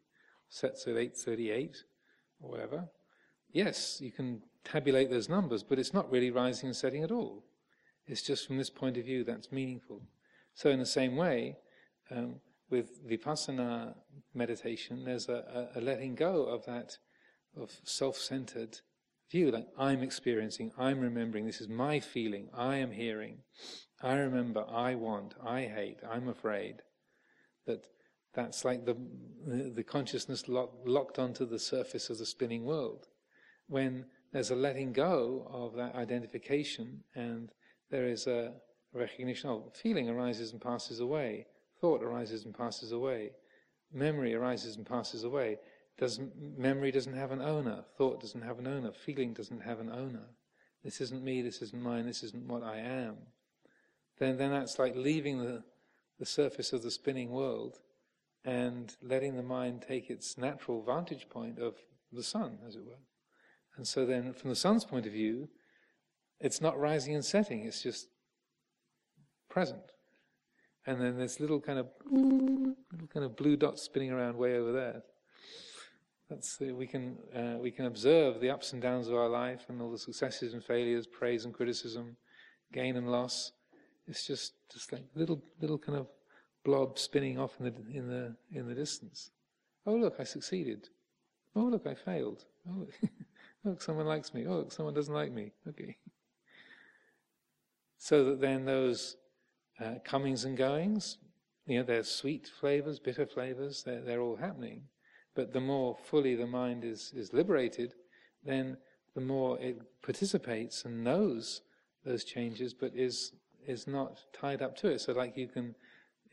sets 0.49 0.87
at 0.87 0.97
eight 0.97 1.17
thirty 1.17 1.51
eight, 1.51 1.83
or 2.41 2.51
whatever, 2.51 2.89
yes, 3.55 3.99
you 4.01 4.13
can 4.13 4.43
tabulate 4.65 5.11
those 5.11 5.29
numbers, 5.29 5.63
but 5.63 5.79
it's 5.79 5.95
not 5.95 6.11
really 6.11 6.31
rising 6.31 6.69
and 6.69 6.77
setting 6.77 7.03
at 7.03 7.13
all. 7.13 7.45
It's 8.07 8.23
just 8.23 8.47
from 8.47 8.59
this 8.59 8.71
point 8.71 8.97
of 8.97 9.05
view 9.05 9.25
that's 9.25 9.53
meaningful. 9.53 10.03
So, 10.55 10.71
in 10.71 10.79
the 10.79 10.87
same 10.87 11.17
way, 11.17 11.57
um, 12.11 12.37
with 12.71 13.07
vipassana 13.09 13.95
meditation, 14.35 15.05
there's 15.05 15.29
a, 15.29 15.69
a, 15.75 15.79
a 15.79 15.81
letting 15.81 16.15
go 16.15 16.45
of 16.45 16.65
that 16.67 16.99
of 17.57 17.71
self-centered 17.85 18.81
view, 19.31 19.51
like 19.51 19.67
I'm 19.79 20.03
experiencing, 20.03 20.73
I'm 20.79 21.01
remembering, 21.01 21.47
this 21.47 21.61
is 21.61 21.69
my 21.69 22.01
feeling, 22.01 22.49
I 22.53 22.77
am 22.77 22.91
hearing, 22.91 23.39
I 24.03 24.15
remember, 24.15 24.65
I 24.69 24.95
want, 24.95 25.35
I 25.45 25.63
hate, 25.63 25.99
I'm 26.09 26.29
afraid. 26.29 26.83
That 27.67 27.87
that's 28.35 28.65
like 28.65 28.85
the 28.85 28.97
the 29.47 29.85
consciousness 29.85 30.49
lock, 30.49 30.73
locked 30.85 31.19
onto 31.19 31.47
the 31.47 31.59
surface 31.59 32.11
of 32.11 32.19
the 32.19 32.27
spinning 32.27 32.65
world. 32.65 33.07
When 33.69 34.07
there's 34.35 34.51
a 34.51 34.57
letting 34.57 34.93
go 34.93 35.49
of 35.49 35.77
that 35.77 35.95
identification 35.95 37.05
and 37.15 37.53
there 37.89 38.09
is 38.09 38.27
a 38.27 38.53
recognition 38.93 39.49
of 39.49 39.73
feeling 39.77 40.09
arises 40.09 40.51
and 40.51 40.61
passes 40.61 40.99
away, 40.99 41.47
thought 41.81 42.03
arises 42.03 42.45
and 42.45 42.53
passes 42.53 42.91
away, 42.91 43.31
memory 43.93 44.35
arises 44.35 44.77
and 44.77 44.85
passes 44.85 45.23
away. 45.23 45.59
Doesn't, 45.99 46.59
memory 46.59 46.91
doesn't 46.91 47.15
have 47.15 47.31
an 47.31 47.41
owner, 47.41 47.85
thought 47.97 48.21
doesn't 48.21 48.43
have 48.43 48.59
an 48.59 48.67
owner, 48.67 48.91
feeling 48.91 49.35
doesn't 49.35 49.61
have 49.61 49.79
an 49.79 49.89
owner. 49.89 50.27
This 50.83 51.01
isn't 51.01 51.23
me, 51.23 51.41
this 51.41 51.63
isn't 51.63 51.81
mine, 51.81 52.05
this 52.05 52.25
isn't 52.25 52.49
what 52.49 52.65
I 52.65 52.79
am. 52.79 53.19
Then, 54.19 54.37
then 54.37 54.51
that's 54.51 54.81
like 54.81 54.97
leaving 54.97 55.39
the, 55.39 55.63
the 56.19 56.27
surface 56.27 56.73
of 56.73 56.83
the 56.83 56.91
spinning 56.91 57.31
world 57.31 57.79
and 58.45 58.97
letting 59.01 59.37
the 59.37 59.45
mind 59.45 59.85
take 59.87 60.11
its 60.11 60.37
natural 60.37 60.83
vantage 60.83 61.29
point 61.29 61.61
of 61.61 61.77
the 62.13 62.25
sun, 62.25 62.59
as 62.67 62.75
it 62.75 62.85
were. 62.85 62.99
And 63.77 63.87
so 63.87 64.07
then, 64.07 64.33
from 64.33 64.51
the 64.51 64.57
sun's 64.57 64.85
point 64.85 65.07
of 65.07 65.13
view, 65.13 65.49
it's 66.41 66.61
not 66.61 66.79
rising 66.79 67.15
and 67.15 67.25
setting, 67.25 67.65
it's 67.65 67.83
just 67.83 68.09
present. 69.49 69.93
And 70.87 71.01
then 71.01 71.19
this 71.19 71.41
little 71.41 71.61
kind 71.61 71.79
of 71.79 71.89
little 72.11 73.09
kind 73.13 73.25
of 73.25 73.37
blue 73.37 73.57
dot 73.57 73.79
spinning 73.79 74.11
around 74.11 74.37
way 74.37 74.57
over 74.57 74.73
there. 74.73 75.03
That's 76.29 76.57
the, 76.57 76.73
we 76.73 76.87
can 76.87 77.17
uh, 77.35 77.59
we 77.61 77.71
can 77.71 77.87
observe 77.87 78.41
the 78.41 78.51
ups 78.51 78.73
and 78.73 78.83
downs 78.83 79.09
of 79.09 79.15
our 79.15 79.29
life 79.29 79.67
and 79.69 79.81
all 79.81 79.91
the 79.91 79.99
successes 79.99 80.53
and 80.53 80.63
failures, 80.63 81.07
praise 81.07 81.45
and 81.45 81.55
criticism, 81.55 82.17
gain 82.73 82.97
and 82.97 83.11
loss. 83.11 83.53
It's 84.07 84.27
just 84.27 84.55
just 84.73 84.93
like 84.93 85.05
little 85.15 85.43
little 85.61 85.79
kind 85.79 85.99
of 85.99 86.07
blob 86.65 86.99
spinning 86.99 87.39
off 87.39 87.53
in 87.61 87.67
the 87.67 87.99
in 87.99 88.09
the 88.09 88.37
in 88.53 88.69
the 88.69 88.75
distance. 88.75 89.31
Oh 89.87 89.95
look, 89.95 90.17
I 90.19 90.25
succeeded. 90.25 90.89
Oh 91.57 91.65
look, 91.65 91.87
I 91.87 91.95
failed. 91.95 92.45
Oh 92.69 92.87
look, 93.65 93.83
someone 93.83 94.07
likes 94.07 94.35
me. 94.35 94.47
Oh 94.47 94.59
look, 94.59 94.73
someone 94.73 94.95
doesn't 94.95 95.15
like 95.15 95.33
me. 95.33 95.53
Okay. 95.69 95.97
So 97.99 98.25
that 98.25 98.41
then 98.41 98.65
those 98.65 99.17
uh, 99.81 99.95
comings 100.05 100.45
and 100.45 100.57
goings, 100.57 101.19
you 101.67 101.79
know, 101.79 101.85
there's 101.85 102.11
sweet 102.11 102.51
flavors, 102.61 102.99
bitter 102.99 103.27
flavors, 103.27 103.83
they're, 103.85 104.03
they're 104.03 104.21
all 104.21 104.37
happening. 104.37 104.83
But 105.35 105.53
the 105.53 105.61
more 105.61 105.97
fully 106.05 106.35
the 106.35 106.47
mind 106.47 106.85
is, 106.85 107.13
is 107.17 107.33
liberated, 107.33 107.95
then 108.45 108.77
the 109.15 109.21
more 109.21 109.59
it 109.59 109.79
participates 110.03 110.85
and 110.85 111.03
knows 111.03 111.63
those 112.05 112.25
changes, 112.25 112.75
but 112.75 112.93
is 112.95 113.33
is 113.67 113.87
not 113.87 114.21
tied 114.33 114.63
up 114.63 114.77
to 114.77 114.89
it. 114.89 115.01
So, 115.01 115.13
like 115.13 115.37
you 115.37 115.49
can, 115.49 115.75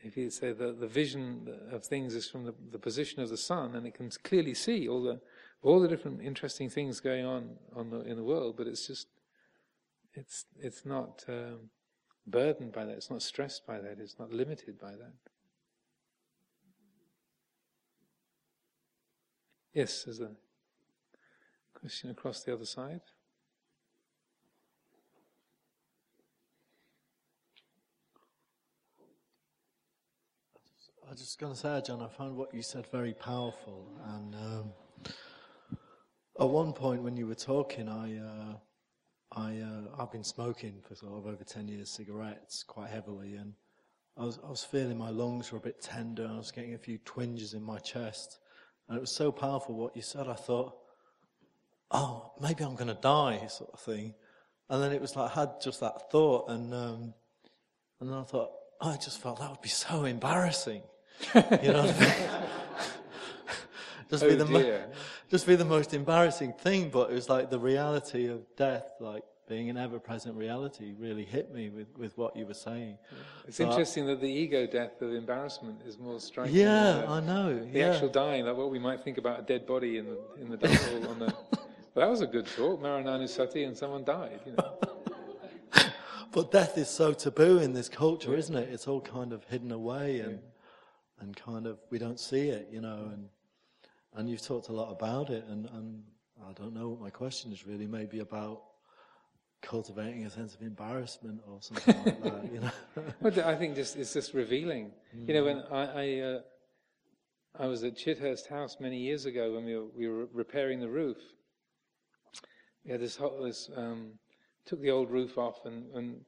if 0.00 0.16
you 0.16 0.30
say 0.30 0.52
the, 0.52 0.72
the 0.72 0.86
vision 0.86 1.48
of 1.70 1.84
things 1.84 2.14
is 2.14 2.28
from 2.28 2.44
the, 2.44 2.54
the 2.70 2.78
position 2.78 3.22
of 3.22 3.30
the 3.30 3.36
sun, 3.36 3.74
and 3.74 3.86
it 3.86 3.94
can 3.94 4.10
clearly 4.22 4.54
see 4.54 4.88
all 4.88 5.02
the 5.02 5.20
all 5.62 5.80
the 5.80 5.88
different 5.88 6.20
interesting 6.20 6.68
things 6.68 7.00
going 7.00 7.24
on 7.24 7.56
on 7.74 7.90
the, 7.90 8.00
in 8.00 8.16
the 8.16 8.24
world, 8.24 8.56
but 8.56 8.66
it's 8.66 8.86
just 8.86 9.06
it's 10.14 10.44
it's 10.58 10.84
not 10.84 11.24
um, 11.28 11.70
burdened 12.26 12.72
by 12.72 12.84
that. 12.84 12.92
It's 12.92 13.10
not 13.10 13.22
stressed 13.22 13.66
by 13.66 13.80
that. 13.80 13.98
It's 13.98 14.18
not 14.18 14.32
limited 14.32 14.78
by 14.78 14.92
that. 14.92 15.14
Yes, 19.72 20.04
there's 20.04 20.20
a 20.20 20.32
question 21.72 22.10
across 22.10 22.42
the 22.42 22.52
other 22.52 22.66
side. 22.66 23.00
I 31.06 31.10
was 31.12 31.20
just 31.20 31.38
going 31.38 31.52
to 31.52 31.58
say, 31.58 31.68
Ajahn, 31.68 32.02
I 32.02 32.08
found 32.08 32.36
what 32.36 32.54
you 32.54 32.62
said 32.62 32.86
very 32.90 33.12
powerful. 33.12 33.86
And 34.14 34.34
um, 34.34 34.72
at 36.40 36.48
one 36.48 36.72
point 36.72 37.02
when 37.02 37.16
you 37.16 37.26
were 37.26 37.34
talking, 37.34 37.88
I, 37.88 38.18
uh, 38.18 38.54
I, 39.32 39.60
uh, 39.60 40.02
I've 40.02 40.12
been 40.12 40.24
smoking 40.24 40.80
for 40.86 40.94
sort 40.94 41.18
of 41.18 41.26
over 41.26 41.44
10 41.44 41.68
years, 41.68 41.90
cigarettes 41.90 42.62
quite 42.62 42.90
heavily, 42.90 43.34
and 43.36 43.54
I 44.16 44.24
was, 44.24 44.38
I 44.44 44.50
was 44.50 44.64
feeling 44.64 44.98
my 44.98 45.10
lungs 45.10 45.52
were 45.52 45.58
a 45.58 45.62
bit 45.62 45.80
tender, 45.80 46.24
and 46.24 46.34
I 46.34 46.38
was 46.38 46.50
getting 46.50 46.74
a 46.74 46.78
few 46.78 46.98
twinges 46.98 47.54
in 47.54 47.62
my 47.62 47.78
chest. 47.78 48.38
And 48.88 48.96
it 48.96 49.00
was 49.00 49.14
so 49.14 49.32
powerful 49.32 49.74
what 49.74 49.96
you 49.96 50.02
said, 50.02 50.28
I 50.28 50.34
thought, 50.34 50.74
oh, 51.90 52.32
maybe 52.40 52.64
I'm 52.64 52.74
going 52.74 52.88
to 52.88 53.00
die, 53.00 53.46
sort 53.48 53.70
of 53.72 53.80
thing. 53.80 54.14
And 54.68 54.82
then 54.82 54.92
it 54.92 55.00
was 55.00 55.16
like, 55.16 55.36
I 55.36 55.40
had 55.40 55.60
just 55.62 55.80
that 55.80 56.10
thought, 56.10 56.50
and, 56.50 56.72
um, 56.72 57.14
and 58.00 58.10
then 58.10 58.18
I 58.18 58.22
thought, 58.22 58.50
oh, 58.80 58.90
I 58.90 58.96
just 58.96 59.20
felt 59.20 59.38
that 59.38 59.50
would 59.50 59.62
be 59.62 59.68
so 59.68 60.04
embarrassing 60.04 60.82
you 61.34 61.72
know, 61.72 61.86
just 64.10 64.24
oh 64.24 64.28
be 64.28 64.34
the 64.34 64.44
mo- 64.44 64.84
just 65.32 65.46
be 65.46 65.56
the 65.56 65.64
most 65.64 65.94
embarrassing 65.94 66.52
thing. 66.52 66.90
But 66.90 67.10
it 67.10 67.14
was 67.14 67.28
like 67.28 67.48
the 67.48 67.58
reality 67.58 68.28
of 68.28 68.42
death, 68.54 68.92
like 69.00 69.24
being 69.48 69.70
an 69.70 69.78
ever-present 69.78 70.36
reality, 70.36 70.92
really 70.98 71.24
hit 71.24 71.52
me 71.52 71.70
with, 71.70 71.88
with 71.96 72.16
what 72.18 72.36
you 72.36 72.44
were 72.44 72.54
saying. 72.54 72.98
It's 73.48 73.56
so 73.56 73.64
interesting 73.64 74.04
I, 74.04 74.08
that 74.08 74.20
the 74.20 74.28
ego 74.28 74.66
death 74.66 75.00
of 75.00 75.12
embarrassment 75.12 75.80
is 75.86 75.98
more 75.98 76.20
striking. 76.20 76.54
Yeah, 76.54 77.00
the, 77.00 77.08
I 77.08 77.20
know. 77.20 77.58
The 77.58 77.78
yeah. 77.78 77.94
actual 77.94 78.10
dying, 78.10 78.44
like 78.44 78.56
what 78.56 78.70
we 78.70 78.78
might 78.78 79.00
think 79.00 79.16
about 79.16 79.40
a 79.40 79.42
dead 79.42 79.66
body 79.66 79.96
in 79.96 80.04
the 80.04 80.18
in 80.40 80.50
the 80.50 80.68
hole 80.68 81.06
on 81.10 81.18
the. 81.18 81.34
Well, 81.94 82.06
that 82.06 82.10
was 82.10 82.20
a 82.20 82.26
good 82.26 82.46
thought, 82.46 82.82
Marananusati, 82.82 83.66
and 83.66 83.76
someone 83.76 84.04
died. 84.04 84.40
You 84.46 84.52
know. 84.52 84.78
but 86.32 86.52
death 86.52 86.76
is 86.76 86.88
so 86.88 87.14
taboo 87.14 87.58
in 87.58 87.72
this 87.72 87.88
culture, 87.88 88.34
isn't 88.34 88.54
it? 88.54 88.68
It's 88.70 88.86
all 88.86 89.00
kind 89.00 89.32
of 89.32 89.44
hidden 89.44 89.72
away 89.72 90.20
and. 90.20 90.32
Yeah 90.32 90.38
and 91.22 91.36
kind 91.36 91.66
of 91.66 91.78
we 91.90 91.98
don't 91.98 92.18
see 92.18 92.48
it, 92.48 92.68
you 92.70 92.80
know, 92.80 93.08
and 93.12 93.28
and 94.14 94.28
you've 94.28 94.42
talked 94.42 94.68
a 94.68 94.72
lot 94.72 94.90
about 94.90 95.30
it, 95.30 95.44
and, 95.48 95.66
and 95.66 96.02
I 96.46 96.52
don't 96.52 96.74
know 96.74 96.88
what 96.90 97.00
my 97.00 97.10
question 97.10 97.52
is 97.52 97.66
really, 97.66 97.86
maybe 97.86 98.20
about 98.20 98.62
cultivating 99.62 100.26
a 100.26 100.30
sense 100.30 100.54
of 100.54 100.62
embarrassment 100.62 101.40
or 101.48 101.58
something 101.62 101.96
like 102.04 102.22
that, 102.22 102.52
you 102.52 102.60
know. 102.60 102.70
well, 103.20 103.48
I 103.48 103.54
think 103.54 103.76
just 103.76 103.96
it's 103.96 104.12
just 104.12 104.34
revealing. 104.34 104.90
Mm. 105.16 105.28
You 105.28 105.34
know, 105.34 105.44
when 105.44 105.62
I 105.70 105.84
I, 105.84 106.20
uh, 106.20 106.40
I 107.58 107.66
was 107.66 107.84
at 107.84 107.96
Chithurst 107.96 108.48
House 108.48 108.78
many 108.80 108.98
years 108.98 109.26
ago 109.26 109.54
when 109.54 109.64
we 109.64 109.76
were, 109.76 109.86
we 109.96 110.08
were 110.08 110.26
repairing 110.32 110.80
the 110.80 110.88
roof. 110.88 111.18
We 112.84 112.90
had 112.90 113.00
this, 113.00 113.16
whole, 113.16 113.42
this 113.42 113.70
um, 113.76 114.12
took 114.66 114.80
the 114.80 114.90
old 114.90 115.10
roof 115.10 115.38
off 115.38 115.64
and, 115.64 115.84
and 115.94 116.20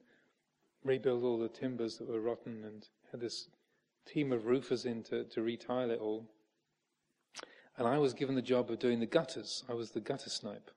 rebuilt 0.83 1.23
all 1.23 1.39
the 1.39 1.49
timbers 1.49 1.97
that 1.97 2.07
were 2.07 2.21
rotten 2.21 2.63
and 2.63 2.87
had 3.11 3.19
this 3.19 3.49
team 4.05 4.31
of 4.31 4.45
roofers 4.45 4.85
in 4.85 5.03
to, 5.03 5.23
to 5.25 5.41
retile 5.41 5.89
it 5.89 5.99
all. 5.99 6.29
And 7.77 7.87
I 7.87 7.97
was 7.97 8.13
given 8.13 8.35
the 8.35 8.41
job 8.41 8.71
of 8.71 8.79
doing 8.79 8.99
the 8.99 9.05
gutters. 9.05 9.63
I 9.69 9.73
was 9.73 9.91
the 9.91 9.99
gutter 9.99 10.29
snipe. 10.29 10.71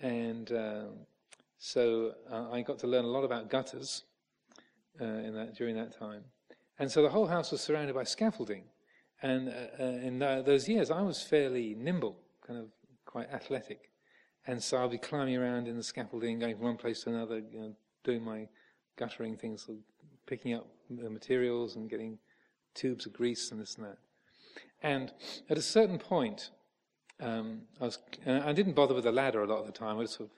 And 0.00 0.50
um, 0.52 0.88
so 1.58 2.14
uh, 2.30 2.50
I 2.50 2.62
got 2.62 2.78
to 2.80 2.86
learn 2.86 3.04
a 3.04 3.08
lot 3.08 3.24
about 3.24 3.50
gutters 3.50 4.04
uh, 5.00 5.04
in 5.04 5.34
that, 5.34 5.54
during 5.54 5.76
that 5.76 5.98
time. 5.98 6.22
And 6.78 6.90
so 6.90 7.02
the 7.02 7.08
whole 7.08 7.26
house 7.26 7.50
was 7.50 7.60
surrounded 7.60 7.94
by 7.94 8.04
scaffolding. 8.04 8.64
And 9.20 9.48
uh, 9.48 9.52
uh 9.82 9.84
in 9.84 10.18
those 10.20 10.68
years, 10.68 10.90
I 10.90 11.02
was 11.02 11.20
fairly 11.22 11.74
nimble, 11.76 12.16
kind 12.46 12.58
of 12.60 12.66
quite 13.04 13.28
athletic. 13.30 13.90
And 14.46 14.62
so 14.62 14.78
I'll 14.78 14.88
be 14.88 14.98
climbing 14.98 15.36
around 15.36 15.68
in 15.68 15.76
the 15.76 15.82
scaffolding, 15.82 16.38
going 16.38 16.56
from 16.56 16.64
one 16.64 16.76
place 16.76 17.02
to 17.02 17.10
another, 17.10 17.40
you 17.52 17.60
know, 17.60 17.76
doing 18.04 18.22
my 18.22 18.48
guttering 18.96 19.36
things, 19.36 19.68
picking 20.26 20.54
up 20.54 20.66
materials 20.88 21.76
and 21.76 21.90
getting 21.90 22.18
tubes 22.74 23.04
of 23.06 23.12
grease 23.12 23.50
and 23.50 23.60
this 23.60 23.74
and 23.74 23.84
that. 23.84 23.98
And 24.82 25.12
at 25.50 25.58
a 25.58 25.62
certain 25.62 25.98
point, 25.98 26.50
um, 27.20 27.62
I, 27.80 27.84
was, 27.84 27.98
I 28.26 28.52
didn't 28.52 28.74
bother 28.74 28.94
with 28.94 29.04
the 29.04 29.12
ladder 29.12 29.42
a 29.42 29.46
lot 29.46 29.58
of 29.58 29.66
the 29.66 29.72
time. 29.72 29.96
I 29.96 29.98
would 29.98 30.10
sort 30.10 30.30
of 30.30 30.36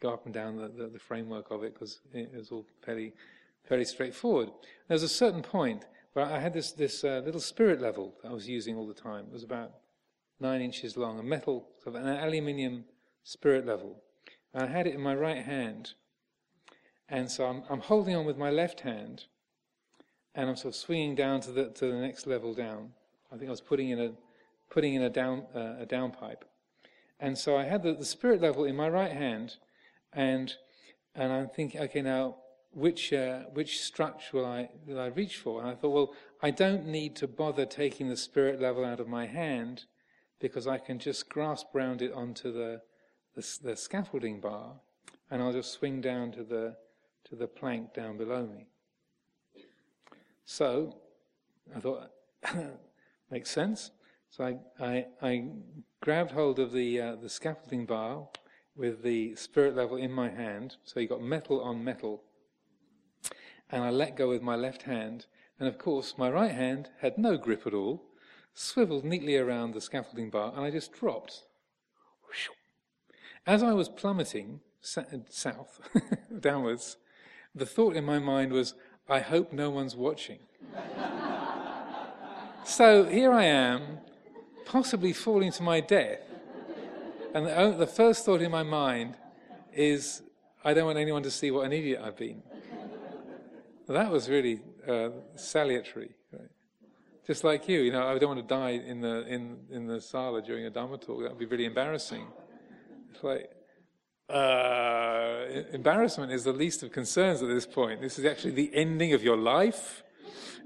go 0.00 0.10
up 0.10 0.24
and 0.24 0.34
down 0.34 0.56
the, 0.56 0.68
the, 0.68 0.88
the 0.88 0.98
framework 0.98 1.50
of 1.50 1.62
it 1.64 1.74
because 1.74 2.00
it 2.12 2.32
was 2.34 2.50
all 2.50 2.66
fairly, 2.84 3.12
fairly 3.68 3.84
straightforward. 3.84 4.48
There 4.88 4.94
was 4.94 5.02
a 5.02 5.08
certain 5.08 5.42
point 5.42 5.84
where 6.14 6.24
I 6.24 6.38
had 6.38 6.54
this, 6.54 6.72
this 6.72 7.04
uh, 7.04 7.22
little 7.24 7.40
spirit 7.40 7.80
level 7.80 8.14
that 8.22 8.30
I 8.30 8.32
was 8.32 8.48
using 8.48 8.76
all 8.76 8.86
the 8.86 8.94
time. 8.94 9.26
It 9.26 9.32
was 9.32 9.42
about 9.42 9.72
nine 10.40 10.62
inches 10.62 10.96
long, 10.96 11.18
a 11.18 11.22
metal, 11.22 11.68
sort 11.82 11.96
of 11.96 12.02
an 12.02 12.08
aluminium 12.08 12.84
spirit 13.22 13.66
level. 13.66 14.02
And 14.52 14.64
I 14.64 14.66
had 14.66 14.86
it 14.86 14.94
in 14.94 15.00
my 15.00 15.14
right 15.14 15.44
hand. 15.44 15.92
And 17.08 17.30
so 17.30 17.46
I'm, 17.46 17.64
I'm 17.68 17.80
holding 17.80 18.16
on 18.16 18.24
with 18.24 18.38
my 18.38 18.50
left 18.50 18.80
hand 18.80 19.24
and 20.34 20.48
I'm 20.48 20.56
sort 20.56 20.74
of 20.74 20.76
swinging 20.76 21.14
down 21.14 21.40
to 21.42 21.52
the 21.52 21.70
to 21.70 21.86
the 21.86 21.98
next 21.98 22.26
level 22.26 22.54
down. 22.54 22.90
I 23.34 23.36
think 23.36 23.48
I 23.48 23.50
was 23.50 23.60
putting 23.60 23.90
in 23.90 24.00
a 24.00 24.12
putting 24.70 24.94
in 24.94 25.02
a 25.02 25.10
down 25.10 25.46
uh, 25.54 25.82
a 25.82 25.86
downpipe. 25.86 26.42
And 27.18 27.36
so 27.36 27.56
I 27.56 27.64
had 27.64 27.82
the, 27.82 27.94
the 27.94 28.04
spirit 28.04 28.40
level 28.40 28.64
in 28.64 28.76
my 28.76 28.88
right 28.88 29.12
hand, 29.12 29.56
and 30.12 30.54
and 31.14 31.32
I'm 31.32 31.48
thinking, 31.48 31.80
okay, 31.80 32.02
now 32.02 32.36
which 32.72 33.12
uh, 33.12 33.40
which 33.52 33.80
strut 33.80 34.22
will 34.32 34.46
I 34.46 34.68
will 34.86 35.00
I 35.00 35.06
reach 35.06 35.36
for? 35.38 35.60
And 35.60 35.68
I 35.68 35.74
thought, 35.74 35.90
well, 35.90 36.14
I 36.42 36.50
don't 36.50 36.86
need 36.86 37.16
to 37.16 37.26
bother 37.26 37.66
taking 37.66 38.08
the 38.08 38.16
spirit 38.16 38.60
level 38.60 38.84
out 38.84 39.00
of 39.00 39.08
my 39.08 39.26
hand 39.26 39.84
because 40.40 40.66
I 40.66 40.78
can 40.78 40.98
just 40.98 41.28
grasp 41.28 41.66
round 41.72 42.02
it 42.02 42.12
onto 42.12 42.52
the, 42.52 42.82
the, 43.34 43.58
the 43.62 43.76
scaffolding 43.76 44.40
bar, 44.40 44.74
and 45.30 45.42
I'll 45.42 45.52
just 45.52 45.72
swing 45.72 46.00
down 46.00 46.30
to 46.32 46.44
the 46.44 46.76
to 47.24 47.34
the 47.34 47.46
plank 47.46 47.94
down 47.94 48.16
below 48.16 48.46
me. 48.46 48.66
So 50.44 50.96
I 51.74 51.80
thought, 51.80 52.10
makes 53.30 53.50
sense. 53.50 53.90
So 54.30 54.44
I, 54.44 54.84
I, 54.84 55.06
I 55.22 55.48
grabbed 56.00 56.32
hold 56.32 56.58
of 56.58 56.72
the, 56.72 57.00
uh, 57.00 57.16
the 57.16 57.28
scaffolding 57.28 57.86
bar 57.86 58.28
with 58.76 59.02
the 59.02 59.36
spirit 59.36 59.76
level 59.76 59.96
in 59.96 60.10
my 60.10 60.28
hand. 60.28 60.76
So 60.84 61.00
you 61.00 61.08
got 61.08 61.22
metal 61.22 61.60
on 61.60 61.84
metal. 61.84 62.22
And 63.70 63.82
I 63.82 63.90
let 63.90 64.16
go 64.16 64.28
with 64.28 64.42
my 64.42 64.56
left 64.56 64.82
hand. 64.82 65.26
And 65.58 65.68
of 65.68 65.78
course, 65.78 66.14
my 66.18 66.30
right 66.30 66.50
hand 66.50 66.90
had 67.00 67.16
no 67.16 67.36
grip 67.36 67.66
at 67.66 67.74
all, 67.74 68.02
swiveled 68.54 69.04
neatly 69.04 69.36
around 69.36 69.72
the 69.72 69.80
scaffolding 69.80 70.30
bar, 70.30 70.52
and 70.54 70.64
I 70.64 70.70
just 70.70 70.92
dropped. 70.92 71.44
As 73.46 73.62
I 73.62 73.72
was 73.72 73.88
plummeting 73.88 74.60
south, 74.80 75.80
downwards, 76.40 76.96
the 77.54 77.66
thought 77.66 77.94
in 77.94 78.04
my 78.04 78.18
mind 78.18 78.52
was, 78.52 78.74
I 79.08 79.20
hope 79.20 79.52
no 79.52 79.70
one's 79.70 79.94
watching. 79.94 80.40
so 82.64 83.04
here 83.04 83.32
I 83.32 83.44
am, 83.44 83.98
possibly 84.64 85.12
falling 85.12 85.52
to 85.52 85.62
my 85.62 85.80
death. 85.80 86.20
And 87.34 87.46
the, 87.46 87.76
the, 87.78 87.86
first 87.86 88.24
thought 88.24 88.40
in 88.42 88.50
my 88.50 88.62
mind 88.62 89.16
is, 89.72 90.22
I 90.64 90.72
don't 90.72 90.86
want 90.86 90.98
anyone 90.98 91.22
to 91.24 91.30
see 91.30 91.50
what 91.50 91.66
an 91.66 91.72
idiot 91.72 92.00
I've 92.02 92.16
been. 92.16 92.42
That 93.88 94.10
was 94.10 94.30
really 94.30 94.60
uh, 94.88 95.10
salutary. 95.34 96.12
Right? 96.32 96.48
Just 97.26 97.44
like 97.44 97.68
you, 97.68 97.80
you 97.80 97.92
know, 97.92 98.06
I 98.06 98.18
don't 98.18 98.36
want 98.36 98.48
to 98.48 98.54
die 98.54 98.70
in 98.70 99.00
the 99.00 99.26
in 99.26 99.58
in 99.70 99.86
the 99.86 100.00
sala 100.00 100.40
during 100.40 100.64
a 100.64 100.70
dharma 100.70 100.96
talk. 100.96 101.22
That 101.22 101.30
would 101.30 101.38
be 101.38 101.46
really 101.46 101.66
embarrassing. 101.66 102.26
It's 103.12 103.22
like 103.22 103.50
uh, 104.28 105.44
embarrassment 105.72 106.32
is 106.32 106.44
the 106.44 106.52
least 106.52 106.82
of 106.82 106.92
concerns 106.92 107.42
at 107.42 107.48
this 107.48 107.66
point. 107.66 108.00
This 108.00 108.18
is 108.18 108.24
actually 108.24 108.52
the 108.52 108.70
ending 108.74 109.12
of 109.12 109.22
your 109.22 109.36
life. 109.36 110.03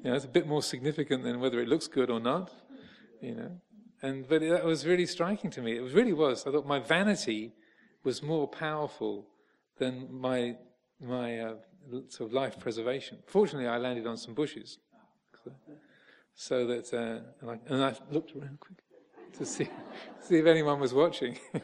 You 0.02 0.10
know, 0.10 0.14
it's 0.14 0.24
a 0.24 0.28
bit 0.28 0.46
more 0.46 0.62
significant 0.62 1.24
than 1.24 1.40
whether 1.40 1.60
it 1.60 1.68
looks 1.68 1.88
good 1.88 2.10
or 2.10 2.20
not. 2.20 2.52
You 3.20 3.34
know, 3.34 3.60
and 4.02 4.28
but 4.28 4.40
that 4.40 4.64
was 4.64 4.86
really 4.86 5.06
striking 5.06 5.50
to 5.50 5.60
me. 5.60 5.76
It 5.76 5.92
really 5.92 6.12
was. 6.12 6.46
I 6.46 6.52
thought 6.52 6.66
my 6.66 6.78
vanity 6.78 7.52
was 8.04 8.22
more 8.22 8.46
powerful 8.46 9.26
than 9.78 10.08
my 10.10 10.56
my 11.00 11.40
uh, 11.40 11.54
sort 12.08 12.30
of 12.30 12.32
life 12.32 12.58
preservation. 12.58 13.18
Fortunately, 13.26 13.68
I 13.68 13.78
landed 13.78 14.06
on 14.06 14.16
some 14.16 14.34
bushes, 14.34 14.78
so 16.34 16.66
that 16.66 16.92
uh, 16.92 17.20
and, 17.40 17.50
I, 17.50 17.72
and 17.72 17.84
I 17.84 17.96
looked 18.10 18.36
around 18.36 18.60
quick 18.60 18.78
to 19.38 19.44
see 19.44 19.68
see 20.20 20.36
if 20.36 20.46
anyone 20.46 20.78
was 20.80 20.94
watching. 20.94 21.38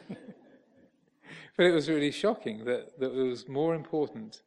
But 1.57 1.67
it 1.67 1.71
was 1.71 1.89
really 1.89 2.11
shocking 2.11 2.65
that, 2.65 2.99
that 2.99 3.17
it 3.17 3.23
was 3.23 3.47
more 3.47 3.75
important 3.75 4.41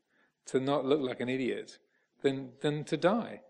to 0.47 0.61
not 0.61 0.85
look 0.85 1.01
like 1.01 1.21
an 1.21 1.29
idiot 1.29 1.79
than, 2.23 2.51
than 2.61 2.85
to 2.85 2.97
die. 2.97 3.43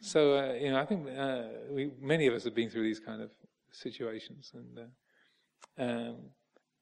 So, 0.00 0.38
uh, 0.38 0.52
you 0.54 0.70
know, 0.70 0.78
I 0.78 0.84
think 0.84 1.08
uh, 1.08 1.42
we, 1.70 1.90
many 2.00 2.26
of 2.26 2.34
us 2.34 2.44
have 2.44 2.54
been 2.54 2.70
through 2.70 2.84
these 2.84 3.00
kind 3.00 3.20
of 3.20 3.30
situations. 3.72 4.52
And, 4.54 4.78
uh, 4.78 5.82
um, 5.82 6.16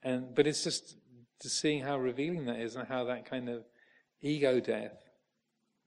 and, 0.03 0.35
but 0.35 0.47
it's 0.47 0.63
just 0.63 0.97
seeing 1.41 1.83
how 1.83 1.99
revealing 1.99 2.45
that 2.47 2.61
is 2.61 2.77
and 2.77 2.87
how 2.87 3.05
that 3.05 3.29
kind 3.29 3.49
of 3.49 3.65
ego 4.21 4.61
death, 4.61 4.97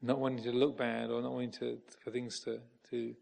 not 0.01 0.19
wanting 0.19 0.43
to 0.43 0.51
look 0.51 0.77
bad 0.77 1.09
or 1.09 1.21
not 1.21 1.33
wanting 1.33 1.51
to, 1.51 1.77
for 2.03 2.11
things 2.11 2.39
to, 2.41 2.59
to 2.89 3.15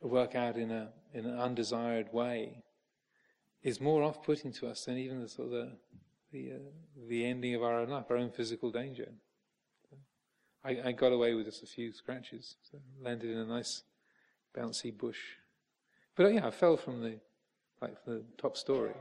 work 0.00 0.34
out 0.34 0.56
in, 0.56 0.70
a, 0.70 0.90
in 1.14 1.26
an 1.26 1.38
undesired 1.38 2.12
way, 2.12 2.62
is 3.62 3.80
more 3.80 4.02
off-putting 4.02 4.52
to 4.52 4.66
us 4.68 4.84
than 4.84 4.96
even 4.96 5.20
the 5.20 5.28
sort 5.28 5.46
of 5.46 5.52
the 5.52 5.72
the, 6.32 6.52
uh, 6.52 6.58
the 7.08 7.24
ending 7.24 7.54
of 7.54 7.62
our 7.62 7.80
own 7.80 7.88
life, 7.88 8.04
our 8.10 8.16
own 8.16 8.30
physical 8.30 8.70
danger. 8.70 9.12
I, 10.64 10.78
I, 10.86 10.92
got 10.92 11.12
away 11.12 11.34
with 11.34 11.46
just 11.46 11.62
a 11.62 11.66
few 11.66 11.92
scratches, 11.92 12.56
so 12.70 12.78
landed 13.02 13.30
in 13.30 13.38
a 13.38 13.46
nice 13.46 13.82
bouncy 14.54 14.96
bush. 14.96 15.18
But 16.16 16.34
yeah, 16.34 16.46
I 16.46 16.50
fell 16.50 16.76
from 16.76 17.00
the 17.02 17.18
like 17.80 18.02
from 18.04 18.14
the 18.14 18.24
top 18.36 18.56
story. 18.56 18.92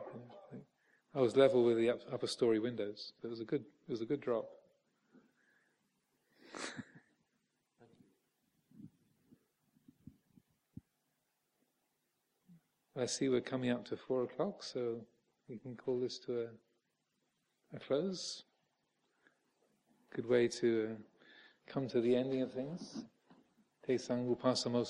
I 1.14 1.20
was 1.20 1.36
level 1.36 1.64
with 1.64 1.78
the 1.78 1.90
up, 1.90 2.02
upper 2.14 2.28
story 2.28 2.60
windows. 2.60 3.14
So 3.22 3.28
it 3.28 3.32
was 3.32 3.42
a 3.42 3.46
good 3.46 3.66
it 3.88 3.92
was 3.92 4.02
a 4.02 4.06
good 4.06 4.22
drop. 4.22 4.46
I 12.98 13.06
see 13.06 13.30
we're 13.30 13.42
coming 13.42 13.70
up 13.70 13.86
to 13.86 13.98
four 13.98 14.24
o'clock, 14.24 14.64
so 14.64 15.02
we 15.48 15.58
can 15.58 15.76
call 15.76 16.00
this 16.00 16.20
to 16.20 16.42
a, 16.42 16.48
a 17.76 17.80
close. 17.80 18.44
Good 20.16 20.28
way 20.28 20.48
to 20.48 20.90
uh, 20.92 20.96
come 21.70 21.88
to 21.88 22.02
the 22.02 22.16
ending 22.16 22.42
of 22.42 22.52
things. 22.52 23.06
Tesam 23.88 24.28
vupasamo 24.28 24.86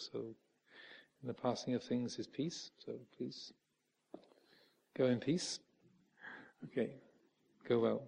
So, 0.00 0.18
in 1.22 1.28
the 1.28 1.34
passing 1.34 1.74
of 1.74 1.82
things 1.82 2.18
is 2.18 2.26
peace. 2.26 2.70
So 2.84 2.92
please 3.16 3.52
go 4.96 5.06
in 5.06 5.20
peace. 5.20 5.60
Okay, 6.64 6.90
go 7.68 7.78
well. 7.78 8.02